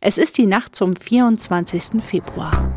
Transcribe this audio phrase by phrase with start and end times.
[0.00, 2.02] Es ist die Nacht zum 24.
[2.02, 2.74] Februar.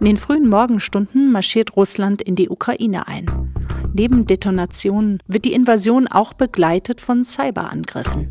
[0.00, 3.54] In den frühen Morgenstunden marschiert Russland in die Ukraine ein.
[3.92, 8.28] Neben Detonationen wird die Invasion auch begleitet von Cyberangriffen.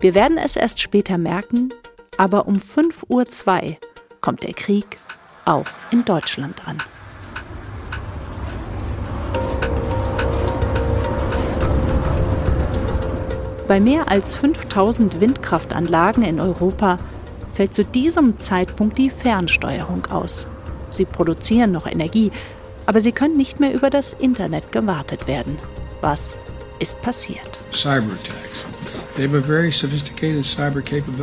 [0.00, 1.70] Wir werden es erst später merken,
[2.16, 3.76] aber um 5.02 Uhr
[4.20, 4.98] kommt der Krieg
[5.44, 6.78] auch in Deutschland an.
[13.70, 16.98] Bei mehr als 5000 Windkraftanlagen in Europa
[17.52, 20.48] fällt zu diesem Zeitpunkt die Fernsteuerung aus.
[20.90, 22.32] Sie produzieren noch Energie,
[22.86, 25.56] aber sie können nicht mehr über das Internet gewartet werden.
[26.00, 26.36] Was
[26.80, 27.62] ist passiert?
[27.72, 28.66] Cyberattacks.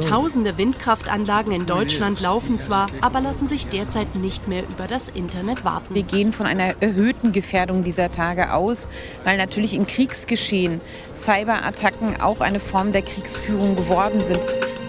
[0.01, 5.65] Tausende Windkraftanlagen in Deutschland laufen zwar, aber lassen sich derzeit nicht mehr über das Internet
[5.65, 5.95] warten.
[5.95, 8.87] Wir gehen von einer erhöhten Gefährdung dieser Tage aus,
[9.23, 10.81] weil natürlich im Kriegsgeschehen
[11.13, 14.41] Cyberattacken auch eine Form der Kriegsführung geworden sind.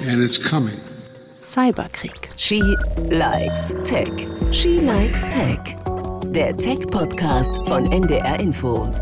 [0.07, 0.79] And it's coming.
[1.37, 2.31] Cyberkrieg.
[2.37, 2.61] She
[3.11, 4.11] likes Tech.
[4.53, 5.59] She likes Tech.
[6.27, 8.93] Der Tech-Podcast von NDR Info.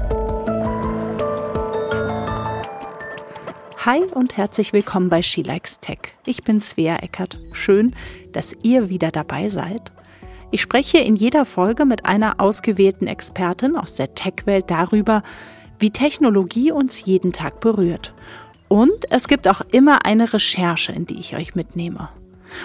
[3.87, 5.99] Hi und herzlich willkommen bei She Likes Tech.
[6.25, 7.39] Ich bin Svea Eckert.
[7.53, 7.95] Schön,
[8.33, 9.93] dass ihr wieder dabei seid.
[10.51, 15.23] Ich spreche in jeder Folge mit einer ausgewählten Expertin aus der Tech-Welt darüber,
[15.79, 18.13] wie Technologie uns jeden Tag berührt.
[18.67, 22.09] Und es gibt auch immer eine Recherche, in die ich euch mitnehme.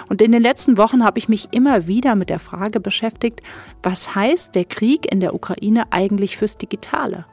[0.08, 3.42] Und in den letzten Wochen habe ich mich immer wieder mit der Frage beschäftigt,
[3.80, 7.26] was heißt der Krieg in der Ukraine eigentlich fürs Digitale?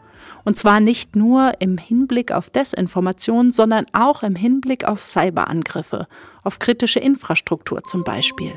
[0.44, 6.08] Und zwar nicht nur im Hinblick auf Desinformation, sondern auch im Hinblick auf Cyberangriffe,
[6.44, 8.54] auf kritische Infrastruktur zum Beispiel.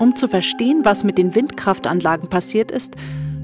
[0.00, 2.94] Um zu verstehen, was mit den Windkraftanlagen passiert ist,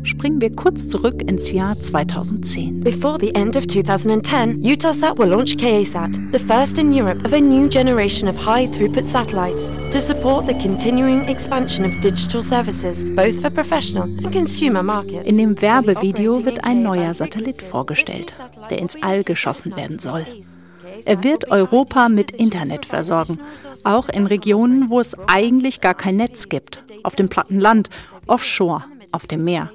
[0.04, 2.80] springen wir kurz zurück ins Jahr 2010.
[2.80, 7.40] Before the end of 2010, Eutelsat will launch KASat, the first in Europe of a
[7.40, 13.50] new generation of high-throughput satellites, to support the continuing expansion of digital services, both for
[13.50, 15.26] professional and consumer markets.
[15.26, 18.34] In dem Werbevideo wird ein neuer Satellit vorgestellt,
[18.70, 20.26] der ins All geschossen werden soll.
[21.06, 23.38] Er wird Europa mit Internet versorgen,
[23.84, 27.88] auch in Regionen, wo es eigentlich gar kein Netz gibt, auf dem platten Land,
[28.26, 29.70] offshore, auf dem Meer.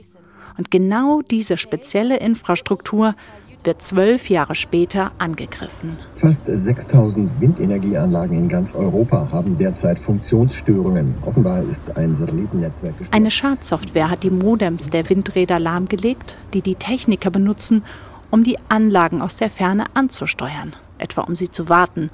[0.59, 3.15] Und genau diese spezielle Infrastruktur
[3.63, 5.97] wird zwölf Jahre später angegriffen.
[6.17, 11.15] Fast 6000 Windenergieanlagen in ganz Europa haben derzeit Funktionsstörungen.
[11.25, 13.15] Offenbar ist ein Satellitennetzwerk gestorben.
[13.15, 17.85] Eine Schadsoftware hat die Modems der Windräder lahmgelegt, die die Techniker benutzen,
[18.29, 22.11] um die Anlagen aus der Ferne anzusteuern, etwa um sie zu warten.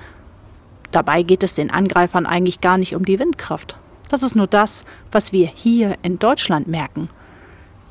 [0.91, 3.79] Dabei geht es den Angreifern eigentlich gar nicht um die Windkraft.
[4.11, 7.09] Das ist nur das, was wir hier in Deutschland merken.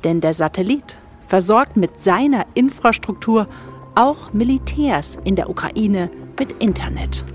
[0.05, 3.47] Denn der Satellit versorgt mit seiner Infrastruktur
[3.95, 7.25] auch Militärs in der Ukraine mit Internet.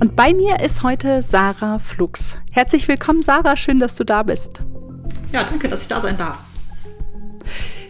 [0.00, 2.38] Und bei mir ist heute Sarah Flux.
[2.50, 3.56] Herzlich willkommen, Sarah.
[3.56, 4.62] Schön, dass du da bist.
[5.32, 6.42] Ja, danke, dass ich da sein darf.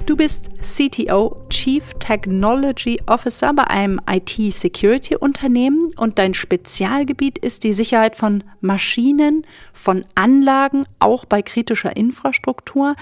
[0.07, 8.15] Du bist CTO, Chief Technology Officer bei einem IT-Security-Unternehmen und dein Spezialgebiet ist die Sicherheit
[8.15, 12.95] von Maschinen, von Anlagen, auch bei kritischer Infrastruktur.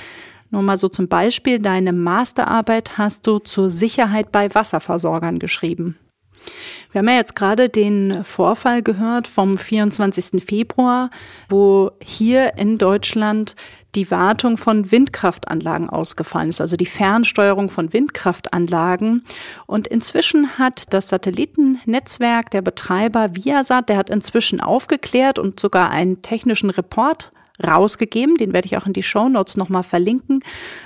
[0.50, 5.98] Nur mal so zum Beispiel, deine Masterarbeit hast du zur Sicherheit bei Wasserversorgern geschrieben.
[6.90, 10.42] Wir haben ja jetzt gerade den Vorfall gehört vom 24.
[10.42, 11.10] Februar,
[11.48, 13.56] wo hier in Deutschland
[13.94, 19.24] die Wartung von Windkraftanlagen ausgefallen ist, also die Fernsteuerung von Windkraftanlagen.
[19.66, 26.22] Und inzwischen hat das Satellitennetzwerk der Betreiber Viasat, der hat inzwischen aufgeklärt und sogar einen
[26.22, 27.32] technischen Report
[27.64, 28.36] rausgegeben.
[28.36, 30.40] Den werde ich auch in die Show Notes nochmal verlinken,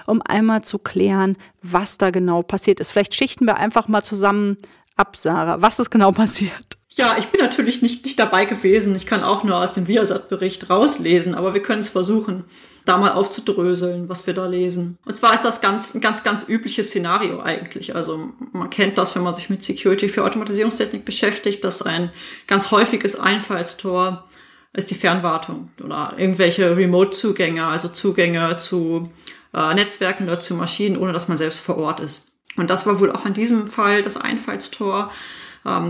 [0.07, 2.93] um einmal zu klären, was da genau passiert ist.
[2.93, 4.59] Vielleicht schichten wir einfach mal zusammen
[4.97, 5.63] ab, Sarah.
[5.63, 6.78] Was ist genau passiert?
[6.91, 8.97] Ja, ich bin natürlich nicht, nicht dabei gewesen.
[8.97, 12.45] Ich kann auch nur aus dem Viasat-Bericht rauslesen, aber wir können es versuchen,
[12.87, 14.97] da mal aufzudröseln, was wir da lesen.
[15.05, 17.95] Und zwar ist das ganz, ein ganz, ganz übliches Szenario eigentlich.
[17.95, 22.11] Also man kennt das, wenn man sich mit Security für Automatisierungstechnik beschäftigt, dass ein
[22.47, 24.27] ganz häufiges Einfallstor
[24.73, 29.11] ist die Fernwartung oder irgendwelche Remote-Zugänge, also Zugänge zu
[29.55, 32.33] äh, Netzwerken oder zu Maschinen, ohne dass man selbst vor Ort ist.
[32.57, 35.13] Und das war wohl auch in diesem Fall das Einfallstor,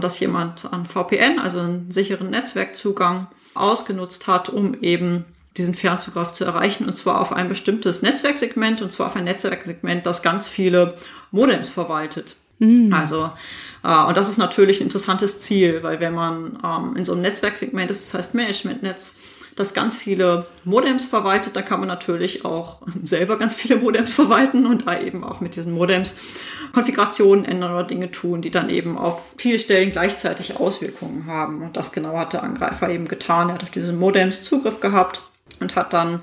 [0.01, 5.25] dass jemand an VPN, also einen sicheren Netzwerkzugang, ausgenutzt hat, um eben
[5.57, 10.07] diesen Fernzugriff zu erreichen und zwar auf ein bestimmtes Netzwerksegment und zwar auf ein Netzwerksegment,
[10.07, 10.95] das ganz viele
[11.33, 12.37] Modems verwaltet.
[12.61, 12.93] Mhm.
[12.93, 13.31] Also,
[13.85, 17.23] äh, und das ist natürlich ein interessantes Ziel, weil wenn man ähm, in so einem
[17.23, 19.15] Netzwerksegment ist, das heißt Managementnetz,
[19.59, 21.57] das ganz viele Modems verwaltet.
[21.57, 25.57] Da kann man natürlich auch selber ganz viele Modems verwalten und da eben auch mit
[25.57, 26.15] diesen Modems
[26.73, 31.63] Konfigurationen ändern oder Dinge tun, die dann eben auf viele Stellen gleichzeitig Auswirkungen haben.
[31.63, 33.49] Und das genau hat der Angreifer eben getan.
[33.49, 35.23] Er hat auf diese Modems Zugriff gehabt
[35.61, 36.21] und hat dann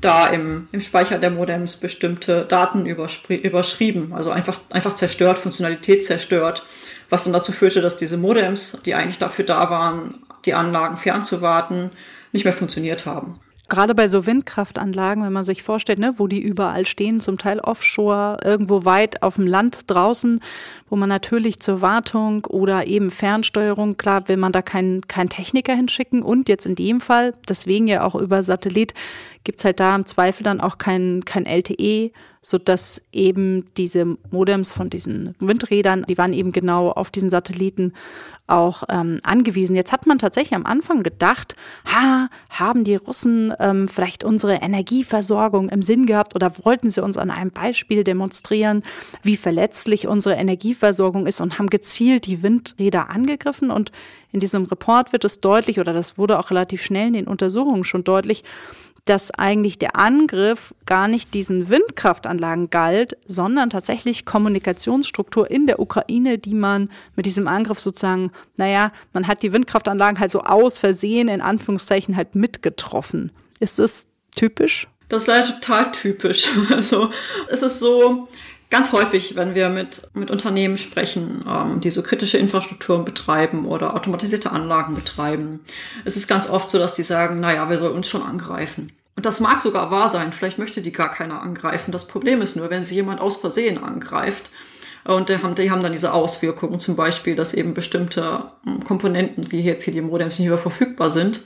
[0.00, 6.64] da im, im Speicher der Modems bestimmte Daten überschrieben, also einfach, einfach zerstört, Funktionalität zerstört,
[7.08, 11.90] was dann dazu führte, dass diese Modems, die eigentlich dafür da waren, die Anlagen fernzuwarten,
[12.32, 13.40] nicht mehr funktioniert haben.
[13.70, 17.60] Gerade bei so Windkraftanlagen, wenn man sich vorstellt, ne, wo die überall stehen, zum Teil
[17.60, 20.40] offshore, irgendwo weit auf dem Land draußen,
[20.88, 25.72] wo man natürlich zur Wartung oder eben Fernsteuerung, klar will man da keinen keinen Techniker
[25.72, 28.92] hinschicken und jetzt in dem Fall, deswegen ja auch über Satellit,
[29.44, 32.10] gibt's halt da im Zweifel dann auch kein, kein LTE,
[32.42, 37.92] so dass eben diese Modems von diesen Windrädern, die waren eben genau auf diesen Satelliten
[38.46, 39.76] auch ähm, angewiesen.
[39.76, 41.54] Jetzt hat man tatsächlich am Anfang gedacht,
[41.86, 47.18] ha, haben die Russen ähm, vielleicht unsere Energieversorgung im Sinn gehabt oder wollten sie uns
[47.18, 48.82] an einem Beispiel demonstrieren,
[49.22, 53.70] wie verletzlich unsere Energieversorgung ist und haben gezielt die Windräder angegriffen.
[53.70, 53.92] Und
[54.32, 57.84] in diesem Report wird es deutlich, oder das wurde auch relativ schnell in den Untersuchungen
[57.84, 58.44] schon deutlich,
[59.10, 66.38] dass eigentlich der Angriff gar nicht diesen Windkraftanlagen galt, sondern tatsächlich Kommunikationsstruktur in der Ukraine,
[66.38, 71.26] die man mit diesem Angriff sozusagen, naja, man hat die Windkraftanlagen halt so aus Versehen
[71.26, 73.32] in Anführungszeichen halt mitgetroffen.
[73.58, 74.86] Ist das typisch?
[75.08, 76.48] Das ist leider total typisch.
[76.70, 77.10] Also
[77.48, 78.28] es ist so,
[78.70, 83.94] ganz häufig, wenn wir mit, mit Unternehmen sprechen, ähm, die so kritische Infrastrukturen betreiben oder
[83.94, 85.58] automatisierte Anlagen betreiben,
[86.04, 88.92] es ist ganz oft so, dass die sagen, naja, wir sollen uns schon angreifen.
[89.20, 91.92] Und das mag sogar wahr sein, vielleicht möchte die gar keiner angreifen.
[91.92, 94.50] Das Problem ist nur, wenn sie jemand aus Versehen angreift,
[95.04, 99.52] und die haben, die haben dann diese Auswirkungen, zum Beispiel, dass eben bestimmte hm, Komponenten,
[99.52, 101.42] wie jetzt hier die Modems, nicht mehr verfügbar sind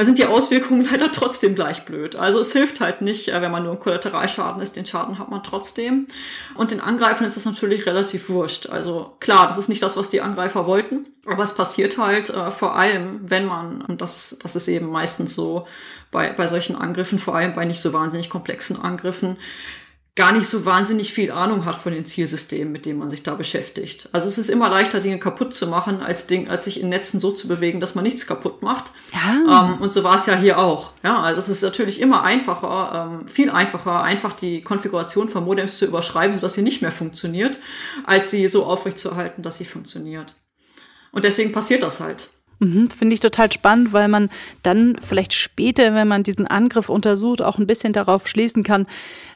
[0.00, 2.16] da sind die Auswirkungen leider trotzdem gleich blöd.
[2.16, 5.30] Also es hilft halt nicht, äh, wenn man nur ein Kollateralschaden ist, den Schaden hat
[5.30, 6.06] man trotzdem.
[6.54, 8.66] Und den Angreifern ist das natürlich relativ wurscht.
[8.66, 12.50] Also klar, das ist nicht das, was die Angreifer wollten, aber es passiert halt äh,
[12.50, 15.66] vor allem, wenn man, und das, das ist eben meistens so
[16.10, 19.36] bei, bei solchen Angriffen, vor allem bei nicht so wahnsinnig komplexen Angriffen,
[20.16, 23.34] gar nicht so wahnsinnig viel Ahnung hat von den Zielsystemen, mit denen man sich da
[23.34, 24.08] beschäftigt.
[24.12, 27.20] Also es ist immer leichter, Dinge kaputt zu machen, als, Ding, als sich in Netzen
[27.20, 28.92] so zu bewegen, dass man nichts kaputt macht.
[29.12, 29.70] Ja.
[29.70, 30.92] Ähm, und so war es ja hier auch.
[31.04, 35.78] Ja, also es ist natürlich immer einfacher, ähm, viel einfacher, einfach die Konfiguration von Modems
[35.78, 37.58] zu überschreiben, sodass sie nicht mehr funktioniert,
[38.04, 40.34] als sie so aufrechtzuerhalten, dass sie funktioniert.
[41.12, 42.30] Und deswegen passiert das halt.
[42.60, 44.28] Mhm, Finde ich total spannend, weil man
[44.62, 48.86] dann vielleicht später, wenn man diesen Angriff untersucht, auch ein bisschen darauf schließen kann,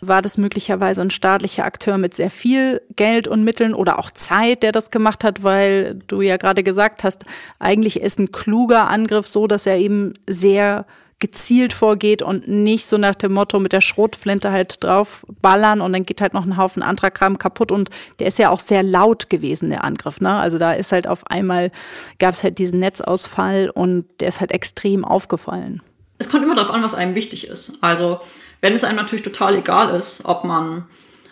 [0.02, 4.62] war das möglicherweise ein staatlicher Akteur mit sehr viel Geld und Mitteln oder auch Zeit,
[4.62, 7.24] der das gemacht hat, weil du ja gerade gesagt hast,
[7.58, 10.84] eigentlich ist ein kluger Angriff so, dass er eben sehr
[11.24, 15.94] gezielt vorgeht und nicht so nach dem Motto mit der Schrotflinte halt drauf ballern und
[15.94, 17.88] dann geht halt noch ein Haufen anderer Kram kaputt und
[18.18, 20.20] der ist ja auch sehr laut gewesen, der Angriff.
[20.20, 20.34] Ne?
[20.34, 21.72] Also da ist halt auf einmal,
[22.18, 25.80] gab es halt diesen Netzausfall und der ist halt extrem aufgefallen.
[26.18, 27.78] Es kommt immer darauf an, was einem wichtig ist.
[27.80, 28.20] Also
[28.60, 30.84] wenn es einem natürlich total egal ist, ob man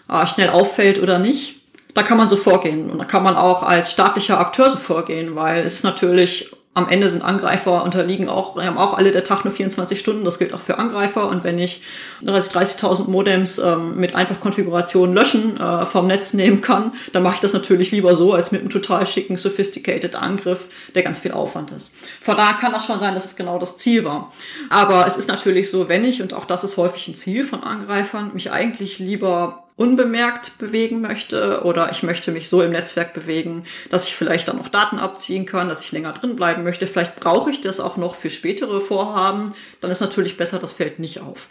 [0.09, 1.61] äh, schnell auffällt oder nicht,
[1.93, 2.91] da kann man so vorgehen.
[2.91, 7.10] Und da kann man auch als staatlicher Akteur so vorgehen, weil es natürlich am Ende
[7.10, 10.24] sind Angreifer unterliegen auch, haben auch alle der Tag nur 24 Stunden.
[10.24, 11.28] Das gilt auch für Angreifer.
[11.28, 11.82] Und wenn ich
[12.22, 17.41] 30.000 Modems ähm, mit einfach Konfiguration löschen äh, vom Netz nehmen kann, dann mache ich
[17.41, 21.70] das natürlich lieber so, als mit einem total schicken, sophisticated Angriff, der ganz viel Aufwand
[21.72, 21.94] ist.
[22.22, 24.32] Von daher kann das schon sein, dass es genau das Ziel war.
[24.70, 27.62] Aber es ist natürlich so, wenn ich, und auch das ist häufig ein Ziel von
[27.62, 33.65] Angreifern, mich eigentlich lieber unbemerkt bewegen möchte oder ich möchte mich so im Netzwerk bewegen,
[33.91, 36.86] dass ich vielleicht dann noch Daten abziehen kann, dass ich länger drin bleiben möchte.
[36.86, 39.55] Vielleicht brauche ich das auch noch für spätere Vorhaben.
[39.81, 41.48] Dann ist natürlich besser, das fällt nicht auf.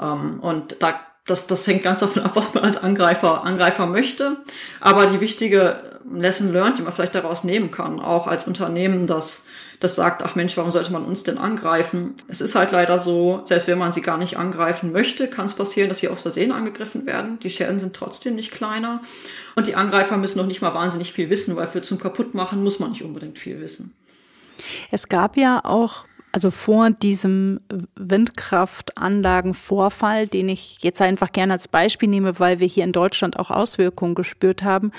[0.00, 0.98] Ähm, und da
[1.28, 4.38] das, das hängt ganz davon ab, was man als Angreifer, Angreifer möchte.
[4.80, 9.46] Aber die wichtige Lesson learned, die man vielleicht daraus nehmen kann, auch als Unternehmen, das
[9.80, 12.14] das sagt, ach Mensch, warum sollte man uns denn angreifen?
[12.26, 15.54] Es ist halt leider so, selbst wenn man sie gar nicht angreifen möchte, kann es
[15.54, 17.38] passieren, dass sie aus Versehen angegriffen werden.
[17.40, 19.00] Die Schäden sind trotzdem nicht kleiner.
[19.54, 22.80] Und die Angreifer müssen noch nicht mal wahnsinnig viel wissen, weil für zum Kaputtmachen muss
[22.80, 23.94] man nicht unbedingt viel wissen.
[24.90, 27.60] Es gab ja auch also vor diesem
[27.96, 33.50] Windkraftanlagenvorfall, den ich jetzt einfach gerne als Beispiel nehme, weil wir hier in Deutschland auch
[33.50, 34.92] Auswirkungen gespürt haben,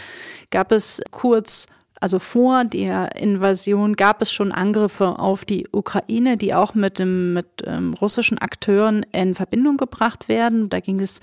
[0.50, 1.67] gab es kurz
[2.01, 7.33] also vor der Invasion gab es schon Angriffe auf die Ukraine, die auch mit, dem,
[7.33, 10.69] mit ähm, russischen Akteuren in Verbindung gebracht werden.
[10.69, 11.19] Da ging es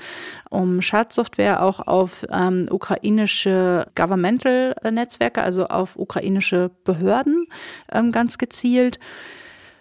[0.51, 7.47] um Schadsoftware auch auf ähm, ukrainische Governmental-Netzwerke, also auf ukrainische Behörden
[7.91, 8.99] ähm, ganz gezielt.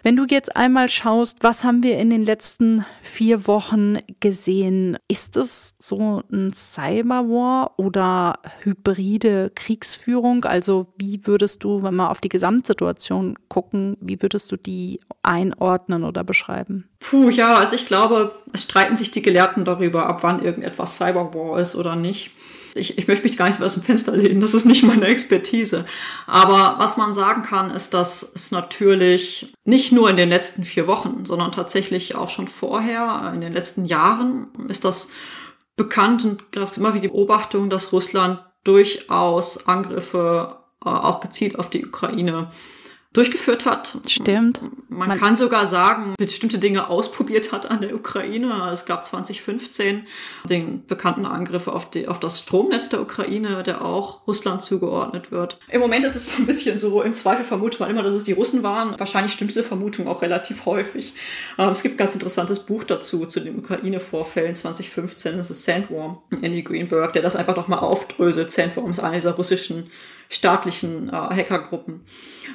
[0.06, 4.96] Wenn du jetzt einmal schaust, was haben wir in den letzten vier Wochen gesehen?
[5.08, 10.44] Ist es so ein Cyberwar oder hybride Kriegsführung?
[10.44, 16.04] Also wie würdest du, wenn wir auf die Gesamtsituation gucken, wie würdest du die einordnen
[16.04, 16.88] oder beschreiben?
[17.00, 21.58] Puh, ja, also ich glaube, es streiten sich die Gelehrten darüber, ab wann irgendetwas Cyberwar
[21.58, 22.30] ist oder nicht
[22.76, 25.06] ich, ich möchte mich gar nicht so aus dem Fenster lehnen, das ist nicht meine
[25.06, 25.84] Expertise.
[26.26, 30.86] Aber was man sagen kann, ist, dass es natürlich nicht nur in den letzten vier
[30.86, 35.10] Wochen, sondern tatsächlich auch schon vorher, in den letzten Jahren, ist das
[35.76, 41.70] bekannt und gab immer wieder die Beobachtung, dass Russland durchaus Angriffe äh, auch gezielt auf
[41.70, 42.50] die Ukraine
[43.16, 43.96] durchgeführt hat.
[44.06, 44.60] Stimmt.
[44.88, 48.70] Man, Man, kann sogar sagen, bestimmte Dinge ausprobiert hat an der Ukraine.
[48.72, 50.06] Es gab 2015
[50.48, 55.58] den bekannten Angriff auf, die, auf das Stromnetz der Ukraine, der auch Russland zugeordnet wird.
[55.70, 58.24] Im Moment ist es so ein bisschen so, im Zweifel vermutet man immer, dass es
[58.24, 58.98] die Russen waren.
[58.98, 61.14] Wahrscheinlich stimmt diese Vermutung auch relativ häufig.
[61.58, 65.38] Ähm, es gibt ein ganz interessantes Buch dazu, zu den Ukraine-Vorfällen 2015.
[65.38, 68.52] Das ist Sandworm, Andy Greenberg, der das einfach doch mal aufdröselt.
[68.52, 69.90] Sandworm ist einer dieser russischen
[70.28, 72.04] staatlichen äh, Hackergruppen.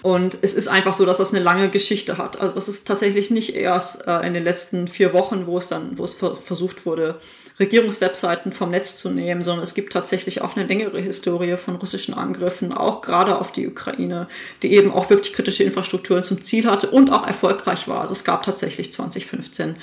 [0.01, 2.39] Und es ist einfach so, dass das eine lange Geschichte hat.
[2.39, 5.97] Also das ist tatsächlich nicht erst äh, in den letzten vier Wochen, wo es dann,
[5.97, 7.19] wo es ver versucht wurde,
[7.59, 12.13] Regierungswebseiten vom Netz zu nehmen, sondern es gibt tatsächlich auch eine längere Historie von russischen
[12.13, 14.27] Angriffen, auch gerade auf die Ukraine,
[14.63, 18.01] die eben auch wirklich kritische Infrastrukturen zum Ziel hatte und auch erfolgreich war.
[18.01, 19.75] Also es gab tatsächlich 2015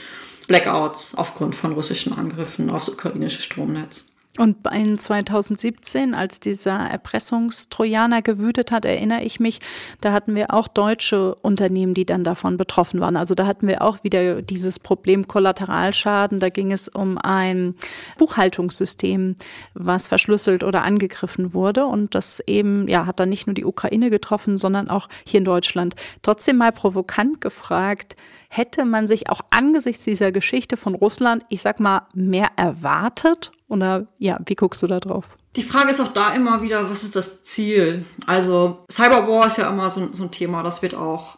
[0.48, 4.06] Blackouts aufgrund von russischen Angriffen aufs ukrainische Stromnetz.
[4.36, 9.60] Und in 2017, als dieser Erpressungstrojaner gewütet hat, erinnere ich mich,
[10.00, 13.16] da hatten wir auch deutsche Unternehmen, die dann davon betroffen waren.
[13.16, 16.38] Also da hatten wir auch wieder dieses Problem Kollateralschaden.
[16.38, 17.74] Da ging es um ein
[18.16, 19.34] Buchhaltungssystem,
[19.74, 21.86] was verschlüsselt oder angegriffen wurde.
[21.86, 25.44] Und das eben, ja, hat dann nicht nur die Ukraine getroffen, sondern auch hier in
[25.44, 25.96] Deutschland.
[26.22, 28.14] Trotzdem mal provokant gefragt,
[28.50, 34.06] hätte man sich auch angesichts dieser Geschichte von Russland, ich sag mal, mehr erwartet oder
[34.18, 35.36] ja, wie guckst du da drauf?
[35.56, 38.04] Die Frage ist auch da immer wieder, was ist das Ziel?
[38.26, 41.36] Also Cyberwar ist ja immer so, so ein Thema, das wird auch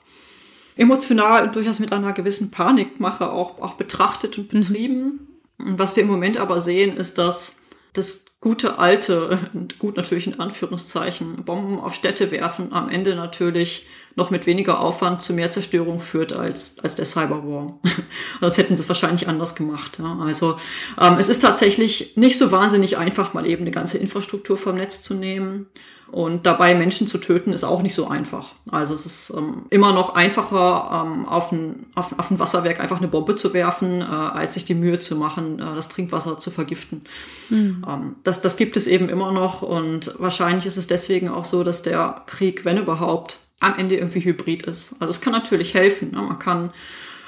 [0.76, 4.60] emotional und durchaus mit einer gewissen Panikmache auch, auch betrachtet und mhm.
[4.60, 5.28] betrieben.
[5.58, 5.78] Mhm.
[5.78, 7.58] Was wir im Moment aber sehen, ist, dass
[7.92, 9.38] das gute alte,
[9.78, 15.22] gut natürlich in Anführungszeichen, Bomben auf Städte werfen, am Ende natürlich noch mit weniger Aufwand
[15.22, 17.78] zu mehr Zerstörung führt als, als der Cyberwar.
[18.40, 19.98] Sonst hätten sie es wahrscheinlich anders gemacht.
[19.98, 20.18] Ja.
[20.20, 20.56] Also
[21.00, 25.02] ähm, es ist tatsächlich nicht so wahnsinnig einfach, mal eben eine ganze Infrastruktur vom Netz
[25.02, 25.66] zu nehmen.
[26.10, 28.52] Und dabei Menschen zu töten, ist auch nicht so einfach.
[28.70, 32.98] Also es ist ähm, immer noch einfacher, ähm, auf, ein, auf, auf ein Wasserwerk einfach
[32.98, 36.50] eine Bombe zu werfen, äh, als sich die Mühe zu machen, äh, das Trinkwasser zu
[36.50, 37.02] vergiften.
[37.48, 37.84] Mhm.
[37.88, 41.62] Ähm, das, das gibt es eben immer noch und wahrscheinlich ist es deswegen auch so,
[41.62, 44.96] dass der Krieg, wenn überhaupt, am Ende irgendwie hybrid ist.
[44.98, 46.10] Also es kann natürlich helfen.
[46.12, 46.22] Ne?
[46.22, 46.72] Man kann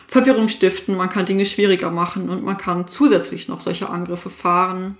[0.08, 4.96] Verwirrung stiften, man kann Dinge schwieriger machen und man kann zusätzlich noch solche Angriffe fahren.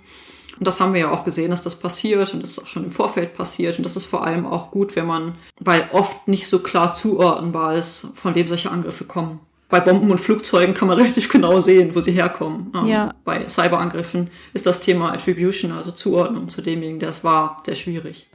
[0.63, 2.85] Und das haben wir ja auch gesehen, dass das passiert und das ist auch schon
[2.85, 3.77] im Vorfeld passiert.
[3.77, 7.75] Und das ist vor allem auch gut, wenn man, weil oft nicht so klar zuordnenbar
[7.75, 9.41] ist, von wem solche Angriffe kommen
[9.73, 12.71] bei Bomben und Flugzeugen kann man relativ genau sehen, wo sie herkommen.
[12.75, 13.15] Ähm, ja.
[13.25, 18.27] Bei Cyberangriffen ist das Thema Attribution, also Zuordnung zu demjenigen, der es war, sehr schwierig.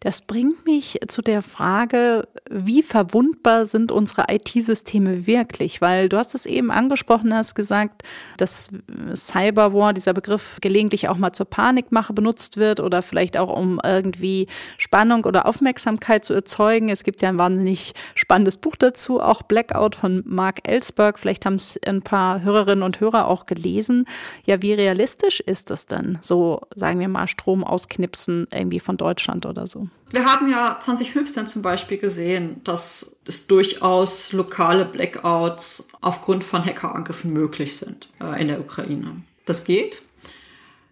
[0.00, 5.80] Das bringt mich zu der Frage, wie verwundbar sind unsere IT-Systeme wirklich?
[5.80, 8.02] Weil du hast es eben angesprochen, hast gesagt,
[8.36, 8.68] dass
[9.14, 14.46] Cyberwar, dieser Begriff gelegentlich auch mal zur Panikmache benutzt wird oder vielleicht auch um irgendwie
[14.78, 16.88] Spannung oder Aufmerksamkeit zu erzeugen.
[16.88, 21.18] Es gibt ja ein wahnsinnig spannendes Buch dazu, auch Blackout von Mark Ellsberg.
[21.18, 24.06] Vielleicht haben es ein paar Hörerinnen und Hörer auch gelesen.
[24.44, 26.18] Ja, wie realistisch ist das denn?
[26.22, 29.88] So, sagen wir mal, Strom ausknipsen irgendwie von Deutschland oder so?
[30.10, 37.32] Wir haben ja 2015 zum Beispiel gesehen, dass es durchaus lokale Blackouts aufgrund von Hackerangriffen
[37.32, 39.22] möglich sind äh, in der Ukraine.
[39.44, 40.02] Das geht.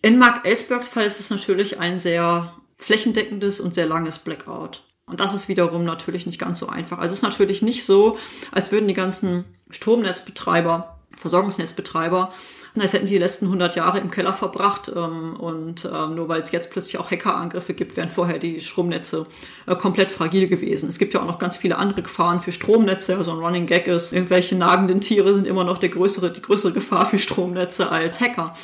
[0.03, 4.83] In Mark Ellsbergs Fall ist es natürlich ein sehr flächendeckendes und sehr langes Blackout.
[5.07, 6.99] Und das ist wiederum natürlich nicht ganz so einfach.
[6.99, 8.19] Also es ist natürlich nicht so,
[8.53, 12.33] als würden die ganzen Stromnetzbetreiber, Versorgungsnetzbetreiber
[12.81, 14.91] als hätten die letzten 100 Jahre im Keller verbracht.
[14.95, 19.27] Ähm, und ähm, nur weil es jetzt plötzlich auch Hackerangriffe gibt, wären vorher die Stromnetze
[19.67, 20.89] äh, komplett fragil gewesen.
[20.89, 23.17] Es gibt ja auch noch ganz viele andere Gefahren für Stromnetze.
[23.17, 26.73] Also ein Running Gag ist, irgendwelche nagenden Tiere sind immer noch der größere, die größere
[26.73, 28.55] Gefahr für Stromnetze als Hacker.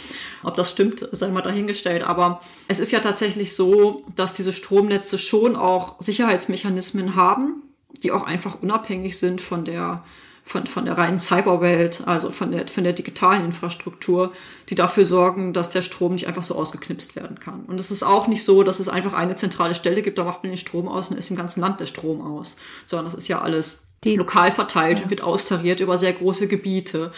[0.42, 2.02] Ob das stimmt, sei mal dahingestellt.
[2.02, 7.62] Aber es ist ja tatsächlich so, dass diese Stromnetze schon auch Sicherheitsmechanismen haben,
[8.02, 10.02] die auch einfach unabhängig sind von der
[10.50, 14.32] von, von der reinen Cyberwelt, also von der, von der digitalen Infrastruktur,
[14.68, 17.60] die dafür sorgen, dass der Strom nicht einfach so ausgeknipst werden kann.
[17.66, 20.42] Und es ist auch nicht so, dass es einfach eine zentrale Stelle gibt, da macht
[20.42, 23.28] man den Strom aus und ist im ganzen Land der Strom aus, sondern das ist
[23.28, 25.04] ja alles die lokal verteilt ja.
[25.04, 27.12] und wird austariert über sehr große Gebiete.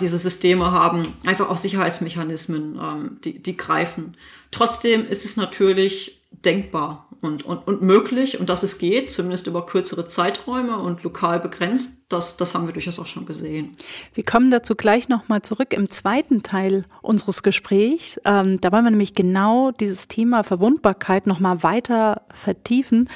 [0.00, 4.16] Diese Systeme haben einfach auch Sicherheitsmechanismen, ähm, die, die greifen.
[4.50, 9.64] Trotzdem ist es natürlich denkbar und, und, und möglich und dass es geht, zumindest über
[9.64, 13.70] kürzere Zeiträume und lokal begrenzt, das, das haben wir durchaus auch schon gesehen.
[14.12, 18.20] Wir kommen dazu gleich nochmal zurück im zweiten Teil unseres Gesprächs.
[18.24, 23.08] Ähm, da wollen wir nämlich genau dieses Thema Verwundbarkeit nochmal weiter vertiefen.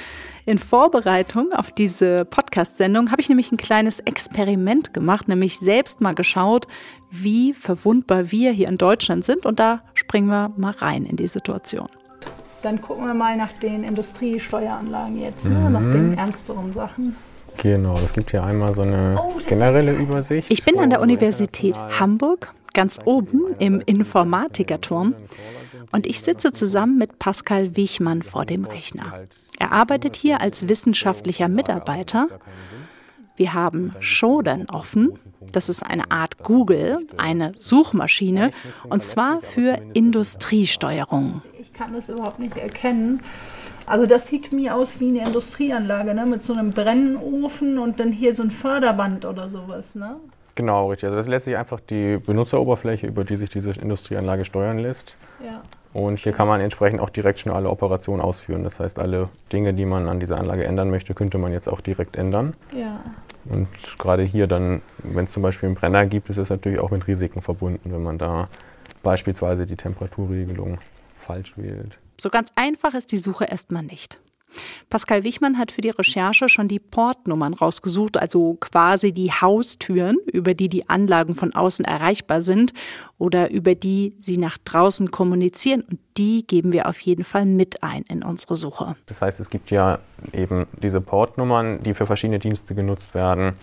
[0.45, 6.15] In Vorbereitung auf diese Podcast-Sendung habe ich nämlich ein kleines Experiment gemacht, nämlich selbst mal
[6.15, 6.65] geschaut,
[7.11, 9.45] wie verwundbar wir hier in Deutschland sind.
[9.45, 11.89] Und da springen wir mal rein in die Situation.
[12.67, 15.55] Dann gucken wir mal nach den Industriesteueranlagen jetzt, ne?
[15.55, 15.71] mhm.
[15.71, 17.15] nach den ernsteren Sachen.
[17.55, 20.51] Genau, es gibt hier einmal so eine oh, generelle Übersicht.
[20.51, 25.15] Ich bin an der Universität Hamburg, ganz oben im Informatikerturm.
[25.93, 29.13] Und ich sitze zusammen mit Pascal Wichmann vor dem Rechner.
[29.57, 32.27] Er arbeitet hier als wissenschaftlicher Mitarbeiter.
[33.37, 35.17] Wir haben Shodan offen.
[35.53, 38.51] Das ist eine Art Google, eine Suchmaschine,
[38.89, 41.41] und zwar für Industriesteuerung
[41.77, 43.21] kann es überhaupt nicht erkennen.
[43.85, 46.25] Also das sieht mir aus wie eine Industrieanlage, ne?
[46.25, 49.95] mit so einem Brennofen und dann hier so ein Förderband oder sowas.
[49.95, 50.17] Ne?
[50.55, 51.05] Genau, richtig.
[51.05, 55.15] Also das ist letztlich einfach die Benutzeroberfläche, über die sich diese Industrieanlage steuern lässt.
[55.43, 55.61] Ja.
[55.93, 58.63] Und hier kann man entsprechend auch direkt schon alle Operationen ausführen.
[58.63, 61.79] Das heißt, alle Dinge, die man an dieser Anlage ändern möchte, könnte man jetzt auch
[61.79, 62.55] direkt ändern.
[62.75, 62.99] Ja.
[63.45, 63.67] Und
[63.97, 67.07] gerade hier dann, wenn es zum Beispiel einen Brenner gibt, ist es natürlich auch mit
[67.07, 68.49] Risiken verbunden, wenn man da
[69.03, 70.79] beispielsweise die Temperaturregelung
[71.27, 71.97] falsch wählt.
[72.19, 74.19] So ganz einfach ist die Suche erstmal nicht.
[74.89, 80.53] Pascal Wichmann hat für die Recherche schon die Portnummern rausgesucht, also quasi die Haustüren, über
[80.53, 82.73] die die Anlagen von außen erreichbar sind
[83.17, 85.81] oder über die sie nach draußen kommunizieren.
[85.81, 88.95] Und die geben wir auf jeden Fall mit ein in unsere Suche.
[89.05, 89.99] Das heißt, es gibt ja
[90.33, 93.53] eben diese Portnummern, die für verschiedene Dienste genutzt werden.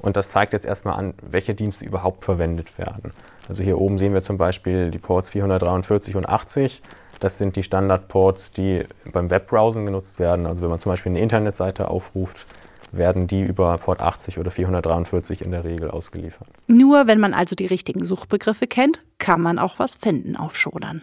[0.00, 3.12] Und das zeigt jetzt erstmal an, welche Dienste überhaupt verwendet werden.
[3.48, 6.82] Also hier oben sehen wir zum Beispiel die Ports 443 und 80.
[7.20, 10.46] Das sind die Standardports, die beim Webbrowsen genutzt werden.
[10.46, 12.46] Also wenn man zum Beispiel eine Internetseite aufruft,
[12.92, 16.48] werden die über Port 80 oder 443 in der Regel ausgeliefert.
[16.66, 21.02] Nur wenn man also die richtigen Suchbegriffe kennt, kann man auch was finden auf Schodern.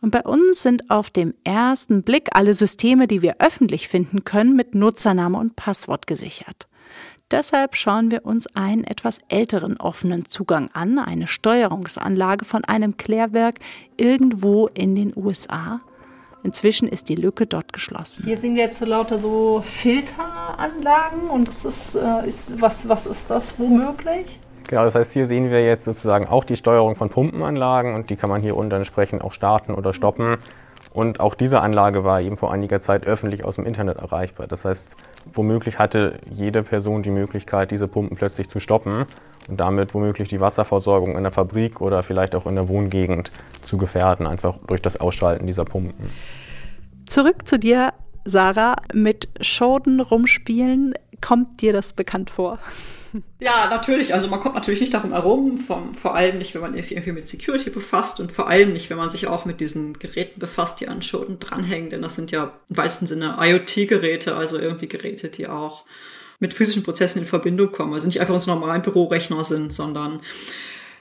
[0.00, 4.56] Und bei uns sind auf dem ersten Blick alle Systeme, die wir öffentlich finden können,
[4.56, 6.66] mit Nutzername und Passwort gesichert.
[7.34, 13.56] Deshalb schauen wir uns einen etwas älteren offenen Zugang an, eine Steuerungsanlage von einem Klärwerk
[13.96, 15.80] irgendwo in den USA.
[16.44, 18.22] Inzwischen ist die Lücke dort geschlossen.
[18.24, 23.28] Hier sehen wir jetzt lauter so Filteranlagen und das ist, äh, ist was, was ist
[23.28, 24.38] das womöglich?
[24.68, 28.16] Genau, das heißt, hier sehen wir jetzt sozusagen auch die Steuerung von Pumpenanlagen und die
[28.16, 30.36] kann man hier unten entsprechend auch starten oder stoppen.
[30.94, 34.46] Und auch diese Anlage war eben vor einiger Zeit öffentlich aus dem Internet erreichbar.
[34.46, 34.94] Das heißt,
[35.32, 39.04] womöglich hatte jede Person die Möglichkeit, diese Pumpen plötzlich zu stoppen
[39.48, 43.76] und damit womöglich die Wasserversorgung in der Fabrik oder vielleicht auch in der Wohngegend zu
[43.76, 46.10] gefährden, einfach durch das Ausschalten dieser Pumpen.
[47.06, 47.92] Zurück zu dir,
[48.24, 48.76] Sarah.
[48.92, 52.60] Mit Schoden rumspielen, kommt dir das bekannt vor?
[53.40, 54.12] Ja, natürlich.
[54.12, 57.12] Also man kommt natürlich nicht darum herum, vom, vor allem nicht, wenn man sich irgendwie
[57.12, 60.80] mit Security befasst und vor allem nicht, wenn man sich auch mit diesen Geräten befasst,
[60.80, 65.28] die an Schoten dranhängen, denn das sind ja im weitesten Sinne IoT-Geräte, also irgendwie Geräte,
[65.28, 65.84] die auch
[66.40, 67.94] mit physischen Prozessen in Verbindung kommen.
[67.94, 70.20] Also nicht einfach unsere normalen Bürorechner sind, sondern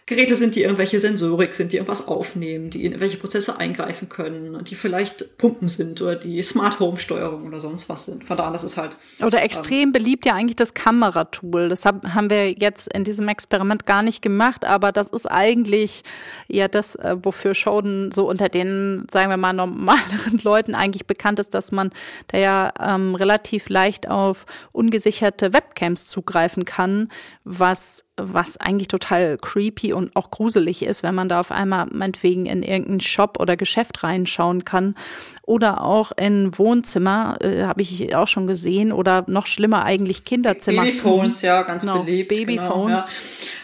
[0.06, 4.62] Geräte sind, die irgendwelche Sensorik sind, die irgendwas aufnehmen, die in irgendwelche Prozesse eingreifen können,
[4.66, 8.26] die vielleicht Pumpen sind oder die Smart Home Steuerung oder sonst was sind.
[8.26, 8.98] Von daher, das ist halt.
[9.26, 11.70] Oder extrem ähm, beliebt ja eigentlich das Kameratool.
[11.70, 16.04] Das hab, haben wir jetzt in diesem Experiment gar nicht gemacht, aber das ist eigentlich
[16.50, 21.39] ja das, äh, wofür Shodan so unter den, sagen wir mal, normaleren Leuten eigentlich bekannt
[21.39, 21.92] ist, dass man
[22.28, 27.10] da ja ähm, relativ leicht auf ungesicherte Webcams zugreifen kann,
[27.45, 32.45] was was eigentlich total creepy und auch gruselig ist, wenn man da auf einmal meinetwegen
[32.45, 34.95] in irgendeinen Shop oder Geschäft reinschauen kann
[35.41, 40.84] oder auch in Wohnzimmer, äh, habe ich auch schon gesehen oder noch schlimmer eigentlich Kinderzimmer.
[40.84, 42.29] Babyphones, ja, ganz genau, beliebt.
[42.29, 43.06] Babyphones.
[43.08, 43.62] Genau, ja.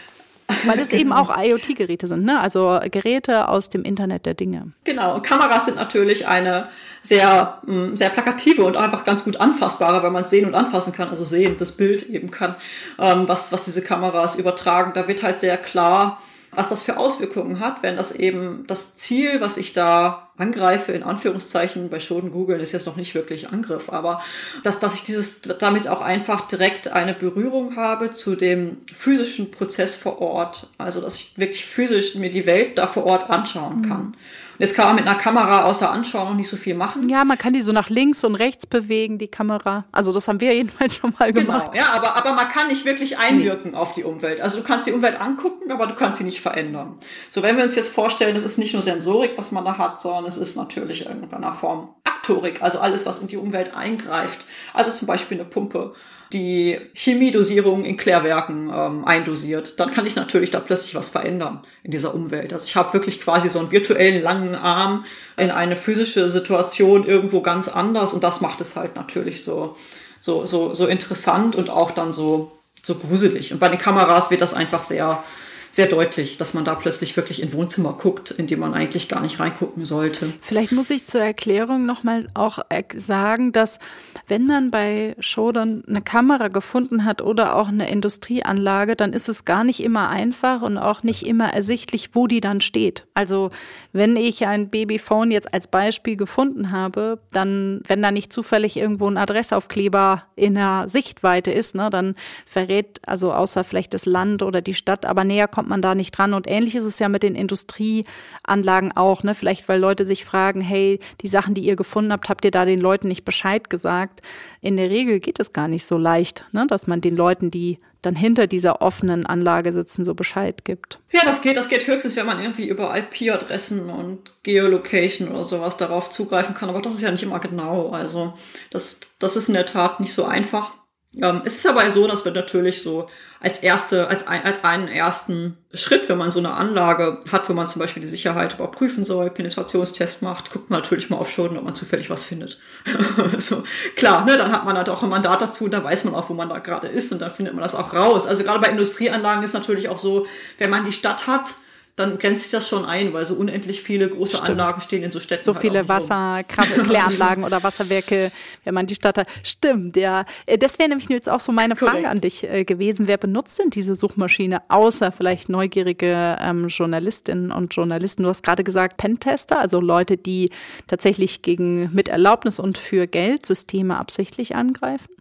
[0.64, 2.40] Weil es eben auch IoT-Geräte sind, ne?
[2.40, 4.72] also Geräte aus dem Internet der Dinge.
[4.84, 6.68] Genau, und Kameras sind natürlich eine
[7.02, 10.92] sehr, mm, sehr plakative und einfach ganz gut anfassbare, weil man es sehen und anfassen
[10.92, 12.54] kann, also sehen, das Bild eben kann,
[12.98, 14.92] ähm, was, was diese Kameras übertragen.
[14.94, 16.20] Da wird halt sehr klar,
[16.52, 21.02] was das für Auswirkungen hat, wenn das eben das Ziel, was ich da angreife, in
[21.02, 24.20] Anführungszeichen, bei Schoden googeln ist jetzt noch nicht wirklich Angriff, aber
[24.62, 29.94] dass, dass ich dieses damit auch einfach direkt eine Berührung habe zu dem physischen Prozess
[29.94, 30.68] vor Ort.
[30.78, 34.02] Also dass ich wirklich physisch mir die Welt da vor Ort anschauen kann.
[34.06, 34.14] Mhm.
[34.60, 37.08] Jetzt kann man mit einer Kamera außer Anschauen noch nicht so viel machen.
[37.08, 39.86] Ja, man kann die so nach links und rechts bewegen, die Kamera.
[39.90, 41.72] Also das haben wir jedenfalls schon mal genau, gemacht.
[41.72, 43.76] Genau, ja, aber, aber man kann nicht wirklich einwirken nee.
[43.76, 44.42] auf die Umwelt.
[44.42, 46.96] Also du kannst die Umwelt angucken, aber du kannst sie nicht verändern.
[47.30, 50.02] So, wenn wir uns jetzt vorstellen, das ist nicht nur Sensorik, was man da hat,
[50.02, 54.44] sondern es ist natürlich in irgendeiner Form Aktorik, also alles, was in die Umwelt eingreift.
[54.74, 55.94] Also zum Beispiel eine Pumpe
[56.32, 61.90] die Chemiedosierung in Klärwerken ähm, eindosiert, dann kann ich natürlich da plötzlich was verändern in
[61.90, 62.52] dieser Umwelt.
[62.52, 65.04] Also ich habe wirklich quasi so einen virtuellen langen Arm
[65.36, 69.76] in eine physische Situation irgendwo ganz anders und das macht es halt natürlich so,
[70.20, 73.52] so, so, so interessant und auch dann so, so gruselig.
[73.52, 75.24] Und bei den Kameras wird das einfach sehr,
[75.70, 79.20] sehr deutlich, dass man da plötzlich wirklich in Wohnzimmer guckt, in dem man eigentlich gar
[79.20, 80.32] nicht reingucken sollte.
[80.40, 82.58] Vielleicht muss ich zur Erklärung nochmal auch
[82.96, 83.78] sagen, dass
[84.26, 89.44] wenn man bei Shodan eine Kamera gefunden hat oder auch eine Industrieanlage, dann ist es
[89.44, 93.06] gar nicht immer einfach und auch nicht immer ersichtlich, wo die dann steht.
[93.14, 93.50] Also
[93.92, 99.08] wenn ich ein Babyphone jetzt als Beispiel gefunden habe, dann, wenn da nicht zufällig irgendwo
[99.08, 102.14] ein Adressaufkleber in der Sichtweite ist, ne, dann
[102.46, 106.12] verrät also außer vielleicht das Land oder die Stadt, aber näher kommt man da nicht
[106.12, 106.34] dran.
[106.34, 109.34] Und ähnlich ist es ja mit den Industrieanlagen auch, ne?
[109.34, 112.64] Vielleicht, weil Leute sich fragen, hey, die Sachen, die ihr gefunden habt, habt ihr da
[112.64, 114.22] den Leuten nicht Bescheid gesagt?
[114.60, 116.66] In der Regel geht es gar nicht so leicht, ne?
[116.66, 121.00] dass man den Leuten, die dann hinter dieser offenen Anlage sitzen, so Bescheid gibt.
[121.10, 125.76] Ja, das geht, das geht höchstens, wenn man irgendwie über IP-Adressen und Geolocation oder sowas
[125.76, 126.70] darauf zugreifen kann.
[126.70, 127.90] Aber das ist ja nicht immer genau.
[127.90, 128.32] Also
[128.70, 130.72] das, das ist in der Tat nicht so einfach.
[131.16, 133.08] Ähm, es ist aber so, dass wir natürlich so
[133.40, 137.52] als erste, als, ein, als einen ersten Schritt, wenn man so eine Anlage hat, wo
[137.52, 141.56] man zum Beispiel die Sicherheit überprüfen soll, Penetrationstest macht, guckt man natürlich mal auf Schoden,
[141.56, 142.60] ob man zufällig was findet.
[143.38, 143.64] so,
[143.96, 146.34] klar, ne, dann hat man halt auch ein Mandat dazu, da weiß man auch, wo
[146.34, 148.26] man da gerade ist und dann findet man das auch raus.
[148.26, 150.26] Also gerade bei Industrieanlagen ist natürlich auch so,
[150.58, 151.54] wenn man die Stadt hat,
[152.00, 154.50] dann grenzt sich das schon ein, weil so unendlich viele große Stimmt.
[154.50, 155.44] Anlagen stehen in so Städten.
[155.44, 158.32] So halt viele Wasserkläranlagen oder Wasserwerke,
[158.64, 159.28] wenn man die Stadt hat.
[159.42, 160.24] Stimmt, ja.
[160.46, 161.96] Äh, das wäre nämlich jetzt auch so meine Korrekt.
[161.96, 163.06] Frage an dich äh, gewesen.
[163.06, 168.22] Wer benutzt denn diese Suchmaschine, außer vielleicht neugierige ähm, Journalistinnen und Journalisten?
[168.22, 170.50] Du hast gerade gesagt Pentester, also Leute, die
[170.86, 175.19] tatsächlich gegen mit Erlaubnis und für Geld Systeme absichtlich angreifen?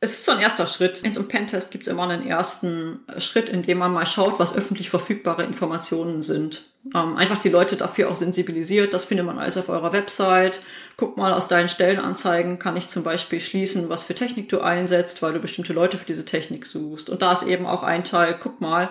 [0.00, 1.00] Es ist so ein erster Schritt.
[1.00, 4.38] In so einem Pentest gibt es immer einen ersten Schritt, in dem man mal schaut,
[4.38, 6.70] was öffentlich verfügbare Informationen sind.
[6.94, 8.94] Ähm, einfach die Leute dafür auch sensibilisiert.
[8.94, 10.60] Das findet man alles auf eurer Website.
[10.96, 15.20] Guck mal, aus deinen Stellenanzeigen kann ich zum Beispiel schließen, was für Technik du einsetzt,
[15.20, 17.10] weil du bestimmte Leute für diese Technik suchst.
[17.10, 18.90] Und da ist eben auch ein Teil, guck mal,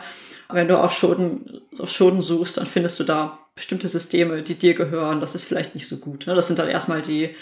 [0.49, 4.73] wenn du auf Schoden, auf Schoden suchst, dann findest du da bestimmte Systeme, die dir
[4.73, 5.21] gehören.
[5.21, 6.27] Das ist vielleicht nicht so gut.
[6.27, 6.35] Ne?
[6.35, 7.33] Das sind dann erstmal die,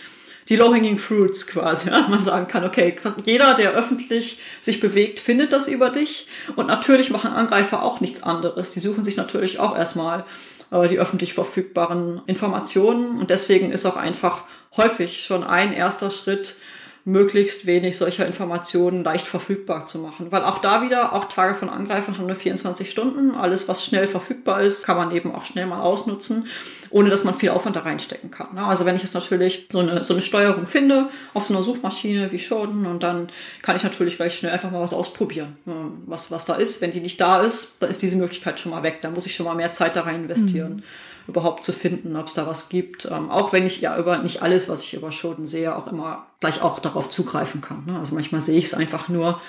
[0.50, 1.90] die low-hanging fruits quasi.
[1.96, 2.08] Ja?
[2.08, 6.28] Man sagen kann, okay, jeder, der öffentlich sich bewegt, findet das über dich.
[6.56, 8.72] Und natürlich machen Angreifer auch nichts anderes.
[8.72, 10.24] Die suchen sich natürlich auch erstmal
[10.72, 13.18] äh, die öffentlich verfügbaren Informationen.
[13.18, 14.44] Und deswegen ist auch einfach
[14.78, 16.58] häufig schon ein erster Schritt,
[17.08, 20.32] möglichst wenig solcher Informationen leicht verfügbar zu machen.
[20.32, 23.36] Weil auch da wieder, auch Tage von Angreifern haben nur 24 Stunden.
[23.36, 26.48] Alles, was schnell verfügbar ist, kann man eben auch schnell mal ausnutzen,
[26.90, 28.56] ohne dass man viel Aufwand da reinstecken kann.
[28.56, 28.66] Ne?
[28.66, 32.32] Also wenn ich jetzt natürlich so eine, so eine Steuerung finde auf so einer Suchmaschine
[32.32, 33.30] wie Shodan und dann
[33.62, 35.92] kann ich natürlich recht schnell einfach mal was ausprobieren, ne?
[36.08, 36.82] was, was da ist.
[36.82, 39.04] Wenn die nicht da ist, dann ist diese Möglichkeit schon mal weg.
[39.04, 40.78] Dann muss ich schon mal mehr Zeit da rein investieren.
[40.78, 40.84] Mhm
[41.28, 43.06] überhaupt zu finden, ob es da was gibt.
[43.06, 46.28] Ähm, auch wenn ich ja über nicht alles, was ich über Schoden sehe, auch immer
[46.40, 47.86] gleich auch darauf zugreifen kann.
[47.86, 47.98] Ne?
[47.98, 49.42] Also manchmal sehe ich es einfach nur.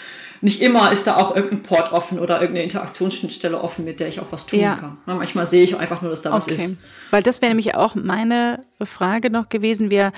[0.43, 4.21] Nicht immer ist da auch irgendein Port offen oder irgendeine Interaktionsschnittstelle offen, mit der ich
[4.21, 4.75] auch was tun ja.
[4.75, 4.99] kann.
[5.07, 5.15] Ne?
[5.15, 6.37] Manchmal sehe ich einfach nur, dass da okay.
[6.37, 6.85] was ist.
[7.11, 9.91] Weil das wäre nämlich auch meine Frage noch gewesen.
[9.91, 10.13] Wir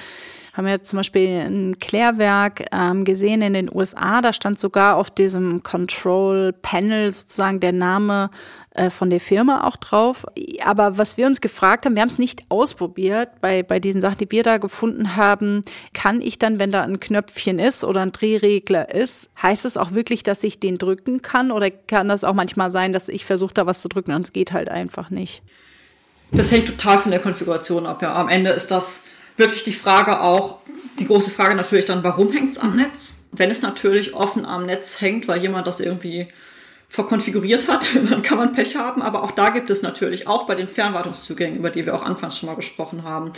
[0.54, 4.20] haben ja zum Beispiel ein Klärwerk ähm, gesehen in den USA.
[4.20, 8.30] Da stand sogar auf diesem Control Panel sozusagen der Name
[8.78, 10.24] äh, von der Firma auch drauf.
[10.64, 14.18] Aber was wir uns gefragt haben, wir haben es nicht ausprobiert bei, bei diesen Sachen,
[14.18, 18.12] die wir da gefunden haben, kann ich dann, wenn da ein Knöpfchen ist oder ein
[18.12, 21.50] Drehregler ist, heißt es auch wirklich, dass ich den drücken kann?
[21.50, 24.32] Oder kann das auch manchmal sein, dass ich versuche, da was zu drücken und es
[24.32, 25.42] geht halt einfach nicht?
[26.30, 28.00] Das hängt total von der Konfiguration ab.
[28.02, 28.14] Ja.
[28.14, 30.58] Am Ende ist das wirklich die Frage auch,
[31.00, 33.14] die große Frage natürlich dann, warum hängt es am Netz?
[33.32, 36.28] Wenn es natürlich offen am Netz hängt, weil jemand das irgendwie
[36.88, 39.02] verkonfiguriert hat, dann kann man Pech haben.
[39.02, 42.38] Aber auch da gibt es natürlich, auch bei den Fernwartungszugängen, über die wir auch anfangs
[42.38, 43.32] schon mal gesprochen haben,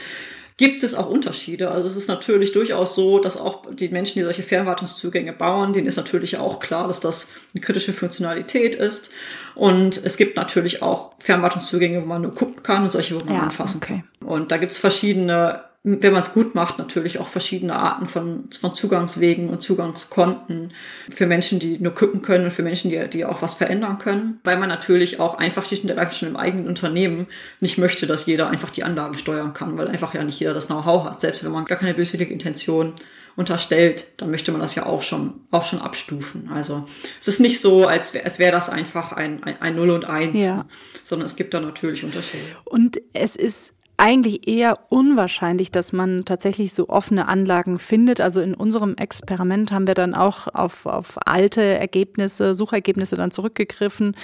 [0.60, 1.70] gibt es auch Unterschiede.
[1.70, 5.86] Also es ist natürlich durchaus so, dass auch die Menschen, die solche Fernwartungszugänge bauen, denen
[5.86, 9.10] ist natürlich auch klar, dass das eine kritische Funktionalität ist.
[9.54, 13.36] Und es gibt natürlich auch Fernwartungszugänge, wo man nur gucken kann und solche, wo man
[13.36, 14.04] Ja, anfassen okay.
[14.20, 14.28] kann.
[14.28, 18.74] Und da gibt's verschiedene, wenn man es gut macht, natürlich auch verschiedene Arten von, von
[18.74, 20.72] Zugangswegen und Zugangskonten
[21.08, 24.40] für Menschen, die nur gucken können und für Menschen, die, die auch was verändern können.
[24.44, 27.28] Weil man natürlich auch einfach schlicht und ergreifend schon im eigenen Unternehmen
[27.60, 30.66] nicht möchte, dass jeder einfach die Anlagen steuern kann, weil einfach ja nicht jeder das
[30.66, 31.22] Know-how hat.
[31.22, 32.94] Selbst wenn man gar keine böswillige Intention
[33.36, 36.50] unterstellt, dann möchte man das ja auch schon, auch schon abstufen.
[36.52, 36.86] Also
[37.20, 40.04] es ist nicht so, als wäre als wär das einfach ein, ein, ein Null und
[40.04, 40.66] Eins, Ja.
[41.04, 42.44] sondern es gibt da natürlich Unterschiede.
[42.64, 48.22] Und es ist eigentlich eher unwahrscheinlich, dass man tatsächlich so offene Anlagen findet.
[48.22, 54.16] Also in unserem Experiment haben wir dann auch auf, auf alte Ergebnisse, Suchergebnisse dann zurückgegriffen,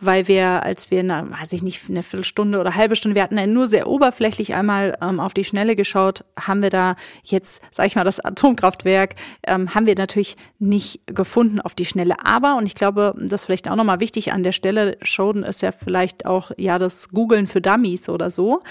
[0.00, 3.38] weil wir, als wir, na, weiß ich nicht, eine Viertelstunde oder halbe Stunde, wir hatten
[3.38, 7.86] ja nur sehr oberflächlich einmal ähm, auf die Schnelle geschaut, haben wir da jetzt, sag
[7.86, 9.14] ich mal, das Atomkraftwerk,
[9.46, 12.16] ähm, haben wir natürlich nicht gefunden auf die Schnelle.
[12.24, 15.62] Aber, und ich glaube, das ist vielleicht auch nochmal wichtig an der Stelle, Shoden ist
[15.62, 18.62] ja vielleicht auch, ja, das Googlen für Dummies oder so.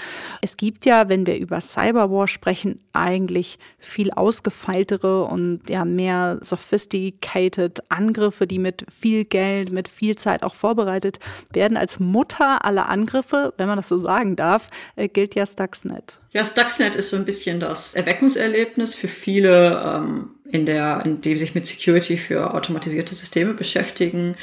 [0.42, 7.80] Es gibt ja, wenn wir über Cyberwar sprechen, eigentlich viel ausgefeiltere und ja mehr sophisticated
[7.90, 11.20] Angriffe, die mit viel Geld, mit viel Zeit auch vorbereitet
[11.52, 11.76] werden.
[11.76, 16.18] Als Mutter aller Angriffe, wenn man das so sagen darf, äh, gilt ja Stuxnet.
[16.32, 21.38] Ja, Stuxnet ist so ein bisschen das Erweckungserlebnis für viele, ähm, in der, in dem
[21.38, 24.36] sich mit Security für automatisierte Systeme beschäftigen,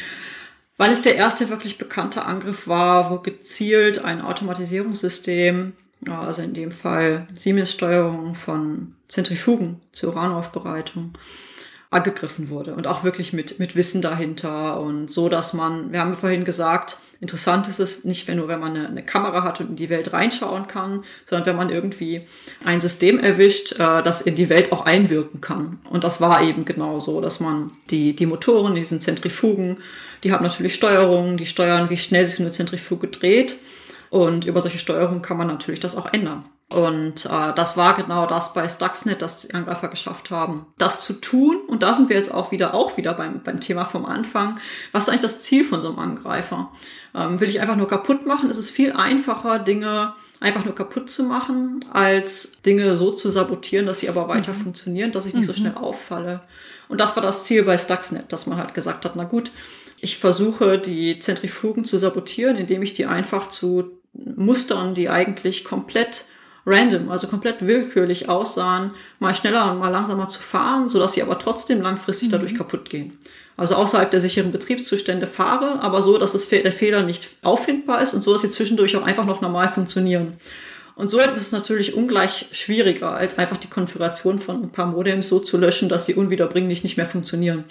[0.78, 5.74] weil es der erste wirklich bekannte Angriff war, wo gezielt ein Automatisierungssystem,
[6.05, 11.13] also in dem Fall Siemens-Steuerung von Zentrifugen zur Uranaufbereitung,
[11.89, 16.17] angegriffen wurde und auch wirklich mit, mit Wissen dahinter und so, dass man, wir haben
[16.17, 19.75] vorhin gesagt, interessant ist es nicht nur, wenn man eine, eine Kamera hat und in
[19.77, 22.23] die Welt reinschauen kann, sondern wenn man irgendwie
[22.65, 25.79] ein System erwischt, äh, das in die Welt auch einwirken kann.
[25.89, 29.77] Und das war eben genau so, dass man die, die Motoren, diesen Zentrifugen,
[30.25, 33.57] die haben natürlich Steuerungen, die steuern, wie schnell sich eine Zentrifuge dreht.
[34.10, 36.46] Und über solche Steuerung kann man natürlich das auch ändern.
[36.70, 41.13] Und äh, das war genau das bei Stuxnet, dass die Angreifer geschafft haben, das zu
[41.13, 41.58] tun.
[41.67, 44.60] Und da sind wir jetzt auch wieder, auch wieder beim, beim Thema vom Anfang.
[44.91, 46.72] Was ist eigentlich das Ziel von so einem Angreifer?
[47.15, 48.50] Ähm, will ich einfach nur kaputt machen?
[48.50, 53.86] Es ist viel einfacher, Dinge einfach nur kaputt zu machen, als Dinge so zu sabotieren,
[53.86, 56.41] dass sie aber weiter funktionieren, dass ich nicht so schnell auffalle.
[56.89, 59.52] Und das war das Ziel bei Stuxnet, dass man halt gesagt hat, na gut,
[60.00, 63.96] ich versuche die Zentrifugen zu sabotieren, indem ich die einfach zu
[64.36, 66.25] Mustern, die eigentlich komplett
[66.65, 71.39] random, also komplett willkürlich aussahen, mal schneller und mal langsamer zu fahren, sodass sie aber
[71.39, 73.17] trotzdem langfristig dadurch kaputt gehen.
[73.56, 78.13] Also außerhalb der sicheren Betriebszustände fahre, aber so, dass es, der Fehler nicht auffindbar ist
[78.13, 80.34] und so, dass sie zwischendurch auch einfach noch normal funktionieren.
[80.97, 85.27] Und so etwas ist natürlich ungleich schwieriger, als einfach die Konfiguration von ein paar Modems
[85.27, 87.65] so zu löschen, dass sie unwiederbringlich nicht mehr funktionieren.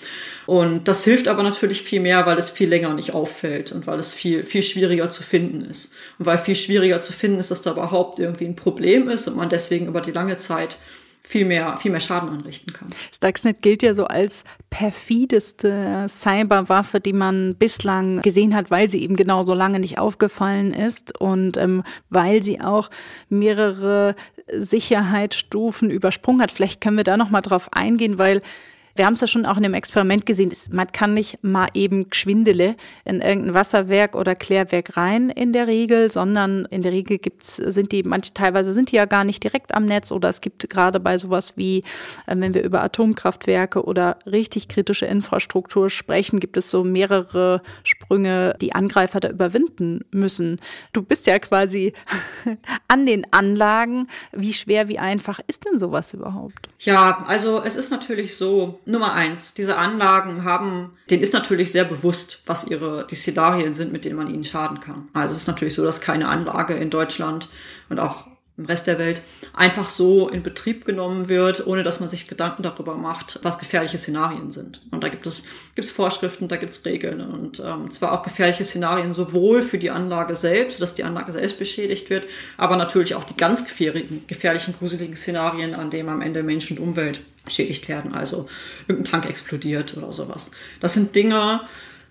[0.46, 3.98] Und das hilft aber natürlich viel mehr, weil es viel länger nicht auffällt und weil
[3.98, 5.92] es viel, viel schwieriger zu finden ist.
[6.20, 9.36] Und weil viel schwieriger zu finden ist, dass da überhaupt irgendwie ein Problem ist und
[9.36, 10.78] man deswegen über die lange Zeit
[11.26, 12.88] viel mehr, viel mehr Schaden anrichten kann.
[13.12, 19.16] Stuxnet gilt ja so als perfideste Cyberwaffe, die man bislang gesehen hat, weil sie eben
[19.16, 22.90] genau so lange nicht aufgefallen ist und ähm, weil sie auch
[23.28, 24.14] mehrere
[24.52, 26.52] Sicherheitsstufen übersprungen hat.
[26.52, 28.40] Vielleicht können wir da noch mal drauf eingehen, weil
[28.96, 31.68] wir haben es ja schon auch in dem Experiment gesehen, es- man kann nicht mal
[31.74, 37.18] eben Geschwindele in irgendein Wasserwerk oder Klärwerk rein in der Regel, sondern in der Regel
[37.18, 40.40] gibt's, sind die, manche teilweise sind die ja gar nicht direkt am Netz oder es
[40.40, 41.78] gibt gerade bei sowas wie,
[42.26, 48.56] äh, wenn wir über Atomkraftwerke oder richtig kritische Infrastruktur sprechen, gibt es so mehrere Sprünge,
[48.60, 50.60] die Angreifer da überwinden müssen.
[50.92, 51.92] Du bist ja quasi
[52.88, 54.08] an den Anlagen.
[54.32, 56.68] Wie schwer, wie einfach ist denn sowas überhaupt?
[56.80, 61.84] Ja, also es ist natürlich so, Nummer eins, diese Anlagen haben, denen ist natürlich sehr
[61.84, 65.08] bewusst, was ihre, die Szenarien sind, mit denen man ihnen schaden kann.
[65.12, 67.48] Also es ist natürlich so, dass keine Anlage in Deutschland
[67.88, 69.22] und auch im Rest der Welt
[69.52, 73.98] einfach so in Betrieb genommen wird, ohne dass man sich Gedanken darüber macht, was gefährliche
[73.98, 74.80] Szenarien sind.
[74.90, 78.22] Und da gibt es, gibt es Vorschriften, da gibt es Regeln und ähm, zwar auch
[78.22, 83.14] gefährliche Szenarien sowohl für die Anlage selbst, dass die Anlage selbst beschädigt wird, aber natürlich
[83.14, 87.88] auch die ganz gefährlichen, gefährlichen, gruseligen Szenarien, an denen am Ende Mensch und Umwelt beschädigt
[87.88, 88.46] werden, also
[88.86, 90.50] irgendein Tank explodiert oder sowas.
[90.80, 91.62] Das sind Dinge,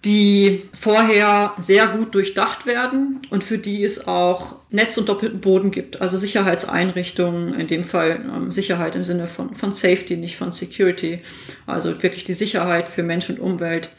[0.05, 5.71] die vorher sehr gut durchdacht werden und für die es auch Netz und doppelten Boden
[5.71, 6.01] gibt.
[6.01, 11.19] Also Sicherheitseinrichtungen, in dem Fall ähm, Sicherheit im Sinne von, von Safety, nicht von Security.
[11.65, 13.89] Also wirklich die Sicherheit für Mensch und Umwelt,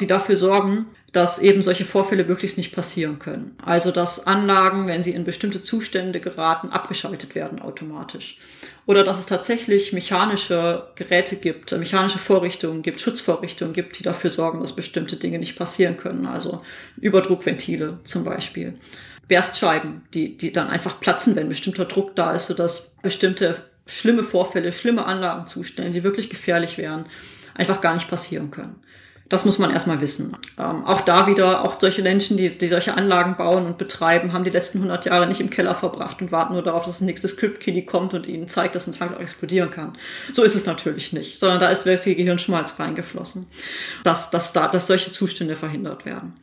[0.00, 3.56] die dafür sorgen, dass eben solche Vorfälle möglichst nicht passieren können.
[3.62, 8.38] Also dass Anlagen, wenn sie in bestimmte Zustände geraten, abgeschaltet werden automatisch.
[8.86, 14.60] Oder dass es tatsächlich mechanische Geräte gibt, mechanische Vorrichtungen gibt, Schutzvorrichtungen gibt, die dafür sorgen,
[14.60, 16.26] dass bestimmte Dinge nicht passieren können.
[16.26, 16.62] Also
[17.00, 18.78] Überdruckventile zum Beispiel.
[19.28, 24.72] Berstscheiben, die, die dann einfach platzen, wenn bestimmter Druck da ist, sodass bestimmte schlimme Vorfälle,
[24.72, 27.04] schlimme Anlagenzustände, die wirklich gefährlich wären,
[27.54, 28.76] einfach gar nicht passieren können.
[29.30, 30.36] Das muss man erstmal wissen.
[30.58, 34.42] Ähm, auch da wieder, auch solche Menschen, die, die solche Anlagen bauen und betreiben, haben
[34.42, 37.28] die letzten 100 Jahre nicht im Keller verbracht und warten nur darauf, dass das nächste
[37.28, 39.96] Script-Kiddie kommt und ihnen zeigt, dass ein Tank auch explodieren kann.
[40.32, 43.46] So ist es natürlich nicht, sondern da ist sehr viel Gehirnschmalz reingeflossen,
[44.02, 46.34] dass, dass, da, dass solche Zustände verhindert werden.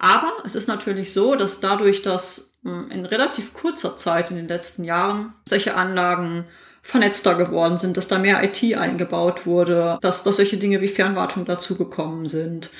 [0.00, 4.48] Aber es ist natürlich so, dass dadurch, dass hm, in relativ kurzer Zeit in den
[4.48, 6.44] letzten Jahren solche Anlagen
[6.82, 11.44] vernetzter geworden sind, dass da mehr IT eingebaut wurde, dass, dass solche Dinge wie Fernwartung
[11.44, 12.70] dazugekommen sind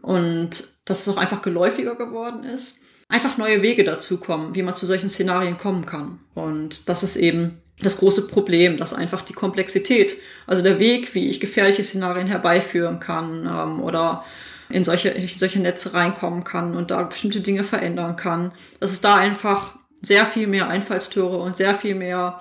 [0.00, 2.80] und dass es auch einfach geläufiger geworden ist.
[3.08, 6.20] Einfach neue Wege dazukommen, wie man zu solchen Szenarien kommen kann.
[6.34, 11.28] Und das ist eben das große Problem, dass einfach die Komplexität, also der Weg, wie
[11.28, 14.24] ich gefährliche Szenarien herbeiführen kann ähm, oder
[14.68, 19.00] in solche, in solche Netze reinkommen kann und da bestimmte Dinge verändern kann, dass es
[19.00, 22.40] da einfach sehr viel mehr Einfallstore und sehr viel mehr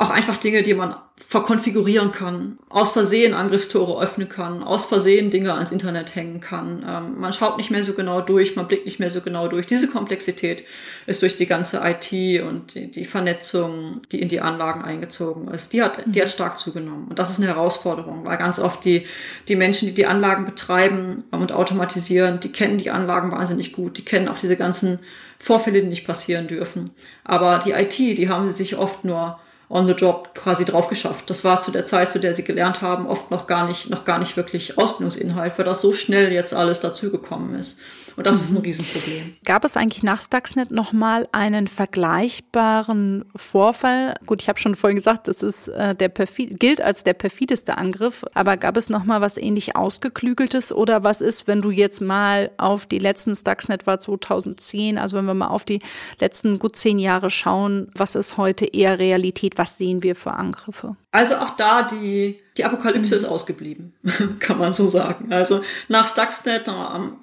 [0.00, 5.52] auch einfach Dinge, die man verkonfigurieren kann, aus Versehen Angriffstore öffnen kann, aus Versehen Dinge
[5.52, 6.82] ans Internet hängen kann.
[6.88, 9.66] Ähm, man schaut nicht mehr so genau durch, man blickt nicht mehr so genau durch.
[9.66, 10.64] Diese Komplexität
[11.06, 15.74] ist durch die ganze IT und die, die Vernetzung, die in die Anlagen eingezogen ist,
[15.74, 17.08] die hat, die hat stark zugenommen.
[17.10, 19.04] Und das ist eine Herausforderung, weil ganz oft die,
[19.48, 24.04] die Menschen, die die Anlagen betreiben und automatisieren, die kennen die Anlagen wahnsinnig gut, die
[24.06, 25.00] kennen auch diese ganzen
[25.38, 26.90] Vorfälle, die nicht passieren dürfen.
[27.22, 29.38] Aber die IT, die haben sie sich oft nur
[29.70, 31.30] on the job quasi drauf geschafft.
[31.30, 34.04] Das war zu der Zeit, zu der sie gelernt haben, oft noch gar nicht, noch
[34.04, 37.78] gar nicht wirklich Ausbildungsinhalt, weil das so schnell jetzt alles dazugekommen ist.
[38.16, 38.42] Und das mhm.
[38.42, 39.36] ist ein Riesenproblem.
[39.44, 44.14] Gab es eigentlich nach Stuxnet nochmal einen vergleichbaren Vorfall?
[44.26, 47.78] Gut, ich habe schon vorhin gesagt, das ist äh, der perfid, gilt als der perfideste
[47.78, 52.50] Angriff, aber gab es nochmal was ähnlich ausgeklügeltes oder was ist, wenn du jetzt mal
[52.56, 55.80] auf die letzten Stuxnet war 2010, also wenn wir mal auf die
[56.18, 59.58] letzten gut zehn Jahre schauen, was ist heute eher Realität?
[59.58, 60.96] Was sehen wir für Angriffe?
[61.12, 63.94] Also auch da die die Apokalypse ist ausgeblieben,
[64.40, 65.32] kann man so sagen.
[65.32, 66.66] Also nach Stuxnet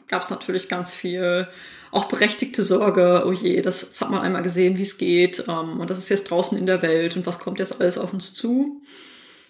[0.07, 1.47] gab es natürlich ganz viel
[1.91, 5.79] auch berechtigte Sorge, oh je, das, das hat man einmal gesehen, wie es geht ähm,
[5.79, 8.33] und das ist jetzt draußen in der Welt und was kommt jetzt alles auf uns
[8.33, 8.81] zu.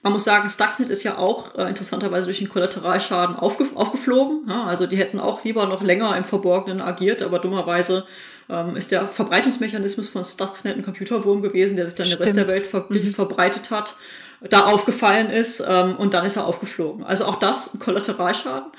[0.03, 4.41] Man muss sagen, Stuxnet ist ja auch äh, interessanterweise durch den Kollateralschaden aufge aufgeflogen.
[4.47, 8.05] Ja, also die hätten auch lieber noch länger im Verborgenen agiert, aber dummerweise
[8.49, 12.25] ähm, ist der Verbreitungsmechanismus von Stuxnet ein Computerwurm gewesen, der sich dann Stimmt.
[12.25, 13.07] den Rest der Welt ver mhm.
[13.07, 13.95] verbreitet hat
[14.41, 17.03] da aufgefallen ist ähm, und dann ist er aufgeflogen.
[17.03, 18.71] Also auch das ein Kollateralschaden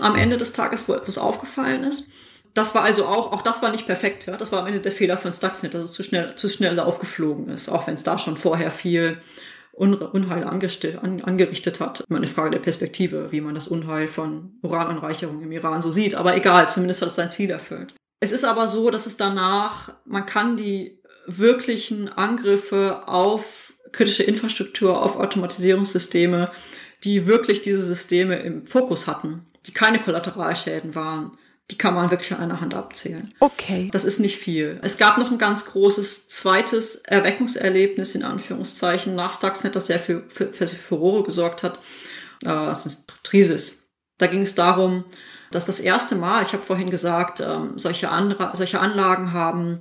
[0.00, 2.08] am Ende des Tages, wo etwas aufgefallen ist.
[2.54, 4.26] Das war also auch, auch das war nicht perfekt.
[4.26, 4.36] Ja?
[4.36, 7.48] Das war am Ende der Fehler von Stuxnet, dass es zu schnell, zu schnell aufgeflogen
[7.48, 9.18] ist, auch wenn es da schon vorher viel
[9.72, 12.04] Unheil angerichtet hat.
[12.08, 16.14] Immer eine Frage der Perspektive, wie man das Unheil von Urananreicherung im Iran so sieht.
[16.14, 17.94] Aber egal, zumindest hat es sein Ziel erfüllt.
[18.22, 25.02] Es ist aber so, dass es danach, man kann die wirklichen Angriffe auf kritische Infrastruktur,
[25.02, 26.52] auf Automatisierungssysteme,
[27.02, 31.36] die wirklich diese Systeme im Fokus hatten, die keine Kollateralschäden waren.
[31.72, 33.34] Die kann man wirklich an einer Hand abzählen.
[33.40, 33.88] Okay.
[33.90, 34.78] Das ist nicht viel.
[34.82, 40.22] Es gab noch ein ganz großes zweites Erweckungserlebnis in Anführungszeichen nach Stuxnet, das sehr viel
[40.28, 41.78] für, für Furore gesorgt hat.
[42.42, 43.88] Äh, das ist Trisis.
[44.18, 45.06] Da ging es darum,
[45.54, 49.80] dass das erste Mal, ich habe vorhin gesagt, ähm, solche, andere, solche Anlagen haben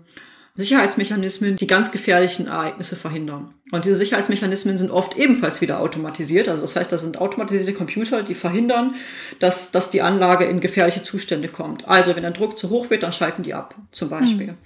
[0.56, 3.54] Sicherheitsmechanismen, die ganz gefährlichen Ereignisse verhindern.
[3.72, 6.50] Und diese Sicherheitsmechanismen sind oft ebenfalls wieder automatisiert.
[6.50, 8.96] Also das heißt, das sind automatisierte Computer, die verhindern,
[9.40, 11.88] dass, dass die Anlage in gefährliche Zustände kommt.
[11.88, 14.48] Also wenn der Druck zu hoch wird, dann schalten die ab, zum Beispiel.
[14.48, 14.58] Mhm.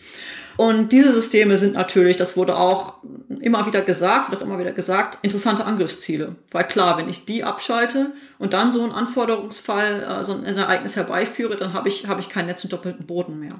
[0.57, 2.95] Und diese Systeme sind natürlich, das wurde auch
[3.41, 6.35] immer wieder gesagt, wird auch immer wieder gesagt, interessante Angriffsziele.
[6.51, 10.95] Weil klar, wenn ich die abschalte und dann so einen Anforderungsfall, äh, so ein Ereignis
[10.95, 13.55] herbeiführe, dann habe ich, habe ich kein Netz und doppelten Boden mehr.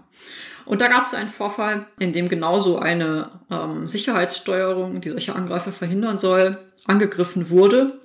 [0.65, 5.71] Und da gab es einen Vorfall, in dem genauso eine ähm, Sicherheitssteuerung, die solche Angreifer
[5.71, 7.99] verhindern soll, angegriffen wurde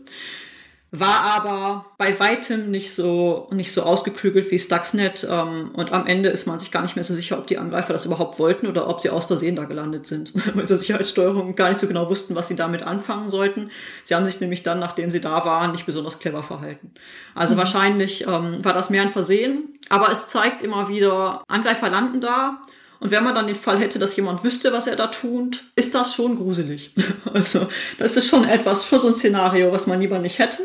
[0.92, 5.26] war aber bei weitem nicht so, nicht so ausgeklügelt wie Stuxnet.
[5.28, 7.92] Ähm, und am Ende ist man sich gar nicht mehr so sicher, ob die Angreifer
[7.92, 10.32] das überhaupt wollten oder ob sie aus Versehen da gelandet sind.
[10.54, 13.70] Weil sie Sicherheitssteuerung gar nicht so genau wussten, was sie damit anfangen sollten.
[14.02, 16.92] Sie haben sich nämlich dann, nachdem sie da waren, nicht besonders clever verhalten.
[17.36, 17.58] Also mhm.
[17.58, 19.78] wahrscheinlich ähm, war das mehr ein Versehen.
[19.90, 22.60] Aber es zeigt immer wieder, Angreifer landen da
[23.00, 25.94] und wenn man dann den Fall hätte, dass jemand wüsste, was er da tut, ist
[25.94, 26.92] das schon gruselig.
[27.32, 27.66] Also
[27.98, 30.62] das ist schon etwas, schon so ein Szenario, was man lieber nicht hätte.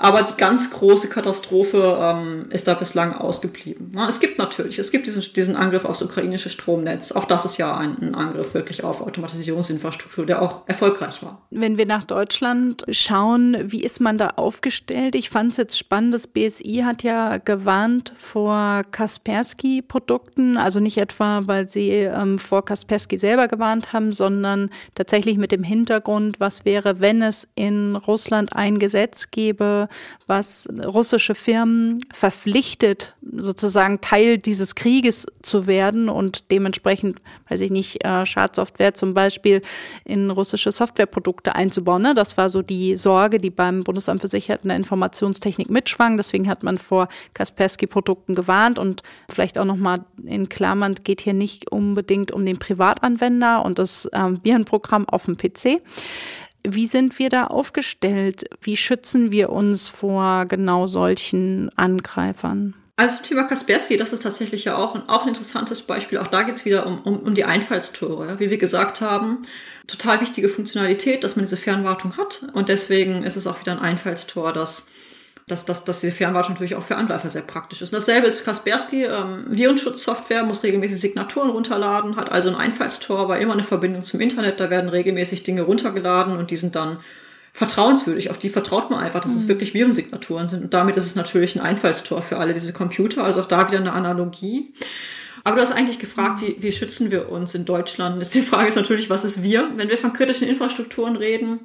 [0.00, 3.90] Aber die ganz große Katastrophe ähm, ist da bislang ausgeblieben.
[3.92, 7.12] Na, es gibt natürlich, es gibt diesen, diesen Angriff aufs ukrainische Stromnetz.
[7.12, 11.42] Auch das ist ja ein, ein Angriff wirklich auf Automatisierungsinfrastruktur, der auch erfolgreich war.
[11.50, 15.14] Wenn wir nach Deutschland schauen, wie ist man da aufgestellt?
[15.14, 21.42] Ich fand es jetzt spannend, das BSI hat ja gewarnt vor Kaspersky-Produkten, also nicht etwa,
[21.44, 27.00] weil sie ähm, vor Kaspersky selber gewarnt haben, sondern tatsächlich mit dem Hintergrund, was wäre,
[27.00, 29.88] wenn es in Russland ein Gesetz gäbe,
[30.26, 38.04] was russische Firmen verpflichtet, sozusagen Teil dieses Krieges zu werden und dementsprechend, weiß ich nicht,
[38.04, 39.60] äh, Schadsoftware zum Beispiel
[40.04, 42.02] in russische Softwareprodukte einzubauen.
[42.02, 42.14] Ne?
[42.14, 46.16] Das war so die Sorge, die beim Bundesamt für Sicherheit in der Informationstechnik mitschwang.
[46.16, 51.70] Deswegen hat man vor Kaspersky-Produkten gewarnt und vielleicht auch nochmal in Klammern, geht hier nicht
[51.70, 55.82] unbedingt um den Privatanwender und das ähm, Virenprogramm auf dem PC.
[56.66, 58.44] Wie sind wir da aufgestellt?
[58.60, 62.74] Wie schützen wir uns vor genau solchen Angreifern?
[63.00, 66.18] Also Thema Kaspersky, das ist tatsächlich ja auch, auch ein interessantes Beispiel.
[66.18, 68.38] Auch da geht es wieder um, um, um die Einfallstore.
[68.40, 69.38] Wie wir gesagt haben,
[69.86, 72.50] total wichtige Funktionalität, dass man diese Fernwartung hat.
[72.52, 74.88] Und deswegen ist es auch wieder ein Einfallstor, dass
[75.50, 77.92] dass, dass, dass diese Fernwartung natürlich auch für Angreifer sehr praktisch ist.
[77.92, 79.04] Und dasselbe ist Kaspersky.
[79.04, 84.20] Ähm, Virenschutzsoftware muss regelmäßig Signaturen runterladen, hat also ein Einfallstor, war immer eine Verbindung zum
[84.20, 84.60] Internet.
[84.60, 86.98] Da werden regelmäßig Dinge runtergeladen und die sind dann
[87.52, 88.30] vertrauenswürdig.
[88.30, 89.38] Auf die vertraut man einfach, dass mhm.
[89.38, 90.62] es wirklich Virensignaturen sind.
[90.62, 93.24] Und damit ist es natürlich ein Einfallstor für alle diese Computer.
[93.24, 94.72] Also auch da wieder eine Analogie.
[95.44, 98.34] Aber du hast eigentlich gefragt, wie, wie schützen wir uns in Deutschland?
[98.34, 99.70] Die Frage ist natürlich, was ist wir?
[99.76, 101.60] Wenn wir von kritischen Infrastrukturen reden,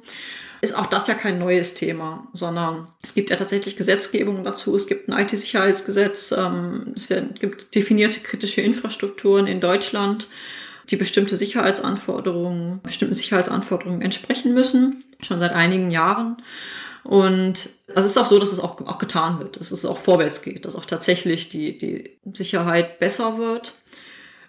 [0.60, 4.74] ist auch das ja kein neues Thema, sondern es gibt ja tatsächlich Gesetzgebung dazu.
[4.74, 10.28] Es gibt ein IT-Sicherheitsgesetz, ähm, es gibt definierte kritische Infrastrukturen in Deutschland,
[10.90, 16.36] die bestimmte Sicherheitsanforderungen, bestimmten Sicherheitsanforderungen entsprechen müssen, schon seit einigen Jahren.
[17.06, 19.98] Und also es ist auch so, dass es auch, auch getan wird, dass es auch
[19.98, 23.74] vorwärts geht, dass auch tatsächlich die, die Sicherheit besser wird.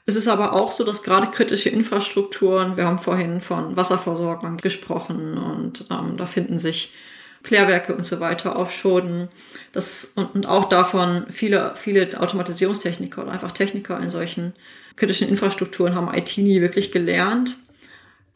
[0.07, 5.37] Es ist aber auch so, dass gerade kritische Infrastrukturen, wir haben vorhin von Wasserversorgern gesprochen
[5.37, 6.93] und ähm, da finden sich
[7.43, 9.27] Klärwerke und so weiter auf Schoden.
[9.71, 14.53] Das, und, und auch davon viele, viele Automatisierungstechniker oder einfach Techniker in solchen
[14.95, 17.57] kritischen Infrastrukturen haben IT nie wirklich gelernt.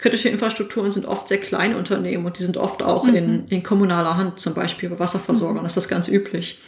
[0.01, 3.15] Kritische Infrastrukturen sind oft sehr kleine Unternehmen und die sind oft auch mhm.
[3.15, 5.67] in, in kommunaler Hand, zum Beispiel bei Wasserversorgern, mhm.
[5.67, 6.59] ist das ganz üblich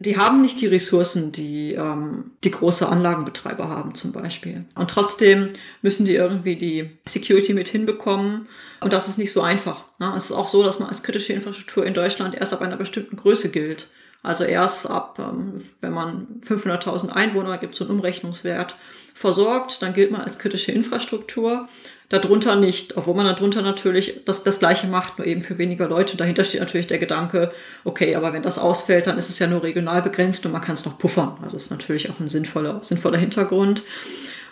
[0.00, 4.64] die haben nicht die Ressourcen, die ähm, die große Anlagenbetreiber haben zum Beispiel.
[4.76, 5.48] Und trotzdem
[5.82, 8.48] müssen die irgendwie die Security mit hinbekommen.
[8.80, 9.84] Und das ist nicht so einfach.
[9.98, 10.12] Ne?
[10.16, 13.16] Es ist auch so, dass man als kritische Infrastruktur in Deutschland erst ab einer bestimmten
[13.16, 13.88] Größe gilt.
[14.22, 18.76] Also erst ab, ähm, wenn man 500.000 Einwohner gibt, so einen Umrechnungswert
[19.14, 21.68] versorgt, dann gilt man als kritische Infrastruktur
[22.08, 26.16] darunter nicht, obwohl man darunter natürlich das, das Gleiche macht, nur eben für weniger Leute.
[26.16, 27.50] Dahinter steht natürlich der Gedanke,
[27.84, 30.74] okay, aber wenn das ausfällt, dann ist es ja nur regional begrenzt und man kann
[30.74, 31.36] es noch puffern.
[31.42, 33.82] Also ist natürlich auch ein sinnvoller, sinnvoller Hintergrund.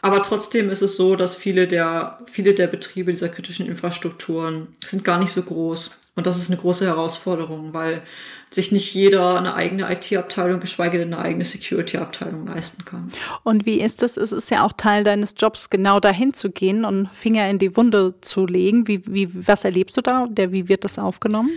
[0.03, 5.03] Aber trotzdem ist es so, dass viele der, viele der Betriebe dieser kritischen Infrastrukturen sind
[5.03, 5.99] gar nicht so groß.
[6.17, 8.03] Und das ist eine große Herausforderung, weil
[8.49, 13.11] sich nicht jeder eine eigene IT-Abteilung, geschweige denn eine eigene Security-Abteilung leisten kann.
[13.43, 14.17] Und wie ist das?
[14.17, 17.77] Es ist ja auch Teil deines Jobs, genau dahin zu gehen und Finger in die
[17.77, 18.89] Wunde zu legen.
[18.89, 20.27] Wie, wie, was erlebst du da?
[20.31, 21.51] Der, wie wird das aufgenommen?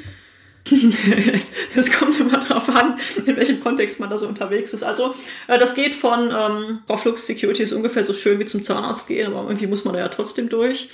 [1.34, 4.84] Es, es, kommt immer darauf an, in welchem Kontext man da so unterwegs ist.
[4.84, 5.14] Also
[5.48, 9.08] äh, das geht von ähm, Frau Flux Security ist ungefähr so schön wie zum Zahnarzt
[9.08, 10.90] gehen, aber irgendwie muss man da ja trotzdem durch.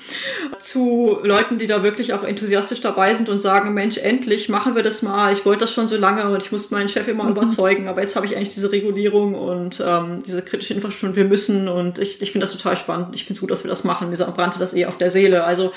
[0.59, 4.84] Zu Leuten, die da wirklich auch enthusiastisch dabei sind und sagen, Mensch, endlich machen wir
[4.84, 5.34] das mal.
[5.34, 7.32] Ich wollte das schon so lange und ich musste meinen Chef immer mhm.
[7.32, 11.67] überzeugen, aber jetzt habe ich eigentlich diese Regulierung und ähm, diese kritische Infrastruktur, wir müssen
[11.67, 13.09] und ich, ich finde das total spannend.
[13.13, 14.09] Ich finde es gut, dass wir das machen.
[14.09, 15.43] Mir brannte das eh auf der Seele.
[15.43, 15.71] Also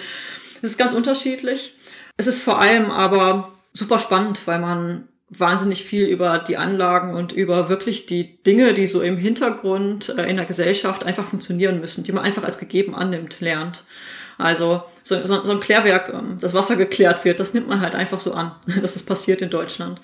[0.63, 1.75] es ist ganz unterschiedlich.
[2.17, 7.33] Es ist vor allem aber super spannend, weil man wahnsinnig viel über die Anlagen und
[7.33, 12.03] über wirklich die Dinge, die so im Hintergrund äh, in der Gesellschaft einfach funktionieren müssen,
[12.05, 13.85] die man einfach als gegeben annimmt, lernt.
[14.39, 17.95] Also so, so, so ein Klärwerk, ähm, das Wasser geklärt wird, das nimmt man halt
[17.95, 20.01] einfach so an, dass das passiert in Deutschland.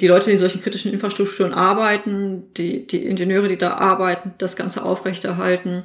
[0.00, 4.56] Die Leute, die in solchen kritischen Infrastrukturen arbeiten, die, die Ingenieure, die da arbeiten, das
[4.56, 5.84] Ganze aufrechterhalten,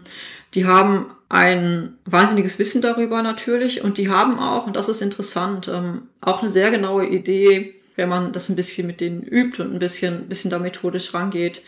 [0.53, 5.67] die haben ein wahnsinniges Wissen darüber natürlich und die haben auch, und das ist interessant,
[5.67, 9.73] ähm, auch eine sehr genaue Idee, wenn man das ein bisschen mit denen übt und
[9.73, 11.61] ein bisschen, bisschen da methodisch rangeht,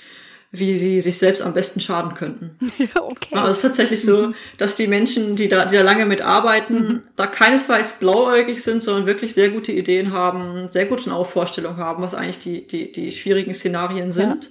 [0.52, 2.58] wie sie sich selbst am besten schaden könnten.
[2.94, 3.36] Okay.
[3.36, 4.36] Also es ist tatsächlich so, mhm.
[4.58, 7.04] dass die Menschen, die da, die da lange mitarbeiten, mhm.
[7.16, 12.16] da keinesfalls blauäugig sind, sondern wirklich sehr gute Ideen haben, sehr gute Vorstellungen haben, was
[12.16, 14.46] eigentlich die, die, die schwierigen Szenarien sind.
[14.46, 14.50] Ja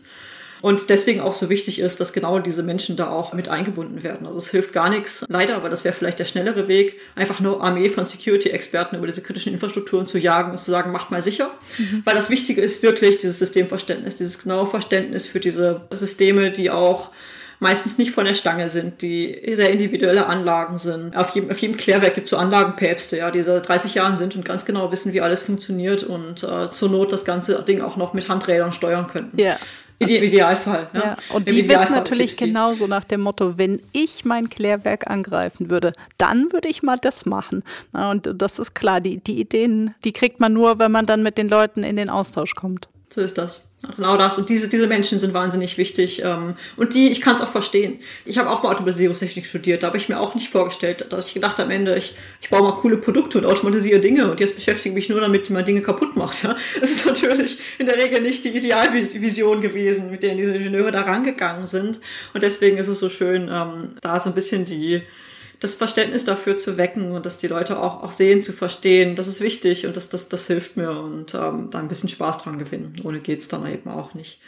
[0.62, 4.26] Und deswegen auch so wichtig ist, dass genau diese Menschen da auch mit eingebunden werden.
[4.26, 7.62] Also es hilft gar nichts, leider, aber das wäre vielleicht der schnellere Weg, einfach nur
[7.62, 11.50] Armee von Security-Experten über diese kritischen Infrastrukturen zu jagen und zu sagen, macht mal sicher.
[11.78, 12.02] Mhm.
[12.04, 17.10] Weil das Wichtige ist wirklich dieses Systemverständnis, dieses genaue Verständnis für diese Systeme, die auch
[17.60, 21.16] meistens nicht von der Stange sind, die sehr individuelle Anlagen sind.
[21.16, 24.34] Auf jedem, auf jedem Klärwerk gibt es so Anlagenpäpste, ja, die seit 30 Jahren sind
[24.34, 27.96] und ganz genau wissen, wie alles funktioniert und äh, zur Not das ganze Ding auch
[27.96, 29.38] noch mit Handrädern steuern könnten.
[29.38, 29.56] Ja.
[29.98, 30.88] Im Idealfall.
[30.94, 31.00] Ja.
[31.00, 31.16] ja.
[31.28, 35.92] Und Im die wissen natürlich genauso nach dem Motto, wenn ich mein Klärwerk angreifen würde,
[36.16, 37.62] dann würde ich mal das machen.
[37.92, 41.22] Na, und das ist klar, die, die Ideen, die kriegt man nur, wenn man dann
[41.22, 42.88] mit den Leuten in den Austausch kommt.
[43.12, 43.70] So ist das.
[43.96, 44.38] Genau das.
[44.38, 46.22] Und diese, diese Menschen sind wahnsinnig wichtig.
[46.22, 47.98] Ähm, und die, ich kann es auch verstehen.
[48.24, 49.82] Ich habe auch mal Automatisierungstechnik studiert.
[49.82, 52.62] Da habe ich mir auch nicht vorgestellt, dass ich gedacht am Ende, ich, ich baue
[52.62, 54.30] mal coole Produkte und automatisiere Dinge.
[54.30, 56.44] Und jetzt beschäftige ich mich nur damit, wie man Dinge kaputt macht.
[56.80, 61.00] Das ist natürlich in der Regel nicht die Idealvision gewesen, mit der diese Ingenieure da
[61.02, 61.98] rangegangen sind.
[62.32, 65.02] Und deswegen ist es so schön, ähm, da so ein bisschen die,
[65.60, 69.28] das Verständnis dafür zu wecken und dass die Leute auch, auch sehen, zu verstehen, das
[69.28, 72.58] ist wichtig und das, das, das hilft mir und ähm, da ein bisschen Spaß dran
[72.58, 72.94] gewinnen.
[73.04, 74.40] Ohne geht's dann eben auch nicht.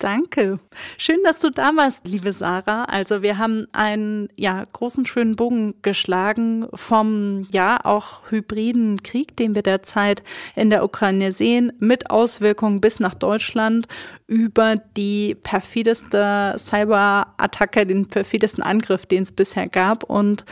[0.00, 0.58] Danke.
[0.96, 2.84] Schön, dass du da warst, liebe Sarah.
[2.84, 9.54] Also wir haben einen ja, großen, schönen Bogen geschlagen vom ja auch hybriden Krieg, den
[9.54, 10.22] wir derzeit
[10.56, 13.88] in der Ukraine sehen, mit Auswirkungen bis nach Deutschland
[14.26, 20.04] über die perfideste Cyberattacke, den perfidesten Angriff, den es bisher gab.
[20.04, 20.46] Und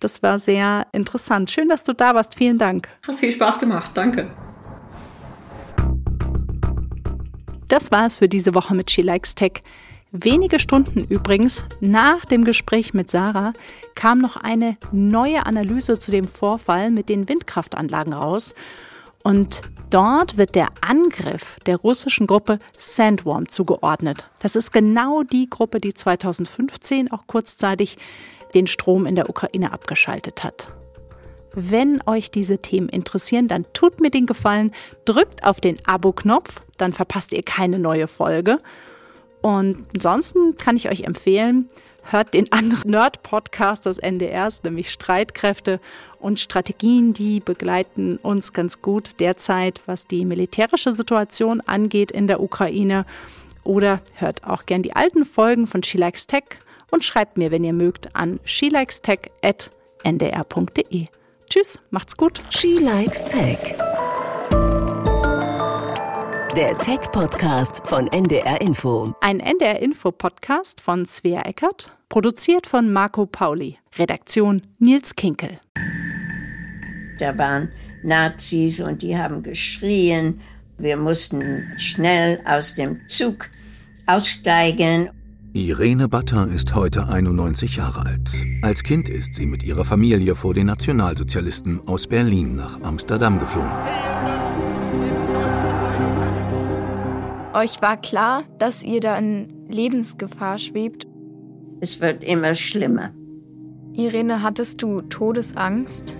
[0.00, 1.50] das war sehr interessant.
[1.50, 2.36] Schön, dass du da warst.
[2.36, 2.88] Vielen Dank.
[3.06, 3.90] Hat viel Spaß gemacht.
[3.92, 4.30] Danke.
[7.74, 9.64] Das war es für diese Woche mit She Likes Tech.
[10.12, 13.52] Wenige Stunden übrigens nach dem Gespräch mit Sarah
[13.96, 18.54] kam noch eine neue Analyse zu dem Vorfall mit den Windkraftanlagen raus.
[19.24, 24.30] Und dort wird der Angriff der russischen Gruppe Sandworm zugeordnet.
[24.40, 27.98] Das ist genau die Gruppe, die 2015 auch kurzzeitig
[28.54, 30.68] den Strom in der Ukraine abgeschaltet hat.
[31.54, 34.72] Wenn euch diese Themen interessieren, dann tut mir den Gefallen,
[35.04, 38.58] drückt auf den Abo-Knopf, dann verpasst ihr keine neue Folge.
[39.40, 41.68] Und ansonsten kann ich euch empfehlen,
[42.10, 45.80] hört den anderen Nerd-Podcast des NDRs, nämlich Streitkräfte
[46.18, 52.42] und Strategien, die begleiten uns ganz gut derzeit, was die militärische Situation angeht in der
[52.42, 53.06] Ukraine.
[53.62, 56.44] Oder hört auch gern die alten Folgen von She Likes Tech
[56.90, 61.08] und schreibt mir, wenn ihr mögt, an shelikestech.ndr.de.
[61.54, 62.42] Tschüss, macht's gut.
[62.50, 63.76] She Likes Tech.
[66.56, 69.14] Der Tech-Podcast von NDR Info.
[69.20, 73.78] Ein NDR Info-Podcast von Svea Eckert, produziert von Marco Pauli.
[73.96, 75.60] Redaktion Nils Kinkel.
[77.20, 77.70] Da waren
[78.02, 80.40] Nazis und die haben geschrien.
[80.78, 83.48] Wir mussten schnell aus dem Zug
[84.06, 85.08] aussteigen.
[85.56, 88.28] Irene Batter ist heute 91 Jahre alt.
[88.62, 93.70] Als Kind ist sie mit ihrer Familie vor den Nationalsozialisten aus Berlin nach Amsterdam geflohen.
[97.52, 101.06] Euch war klar, dass ihr da in Lebensgefahr schwebt?
[101.80, 103.12] Es wird immer schlimmer.
[103.92, 106.16] Irene, hattest du Todesangst?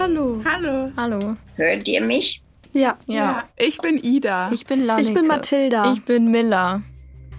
[0.00, 0.40] Hallo.
[0.44, 0.90] Hallo.
[0.96, 1.36] Hallo.
[1.54, 2.41] Hört ihr mich?
[2.72, 3.44] Ja, ja.
[3.56, 4.50] Ich bin Ida.
[4.50, 5.08] Ich bin Lanneke.
[5.08, 5.92] Ich bin Mathilda.
[5.92, 6.82] Ich bin Miller.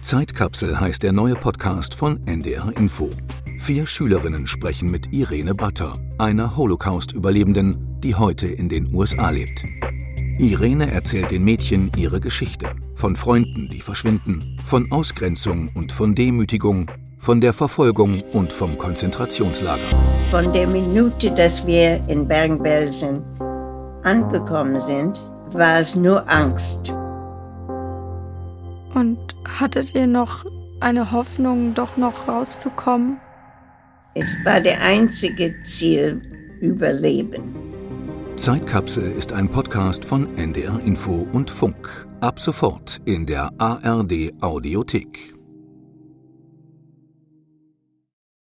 [0.00, 3.10] Zeitkapsel heißt der neue Podcast von NDR Info.
[3.58, 9.64] Vier Schülerinnen sprechen mit Irene Butter, einer Holocaust-Überlebenden, die heute in den USA lebt.
[10.38, 12.68] Irene erzählt den Mädchen ihre Geschichte.
[12.94, 19.88] Von Freunden, die verschwinden, von Ausgrenzung und von Demütigung, von der Verfolgung und vom Konzentrationslager.
[20.30, 23.22] Von der Minute, dass wir in Bergen-Belsen
[24.04, 25.18] angekommen sind,
[25.52, 26.94] war es nur Angst.
[28.94, 30.44] Und hattet ihr noch
[30.80, 33.18] eine Hoffnung, doch noch rauszukommen?
[34.14, 36.22] Es war der einzige Ziel,
[36.60, 37.54] Überleben.
[38.36, 42.06] Zeitkapsel ist ein Podcast von NDR Info und Funk.
[42.20, 45.33] Ab sofort in der ARD Audiothek.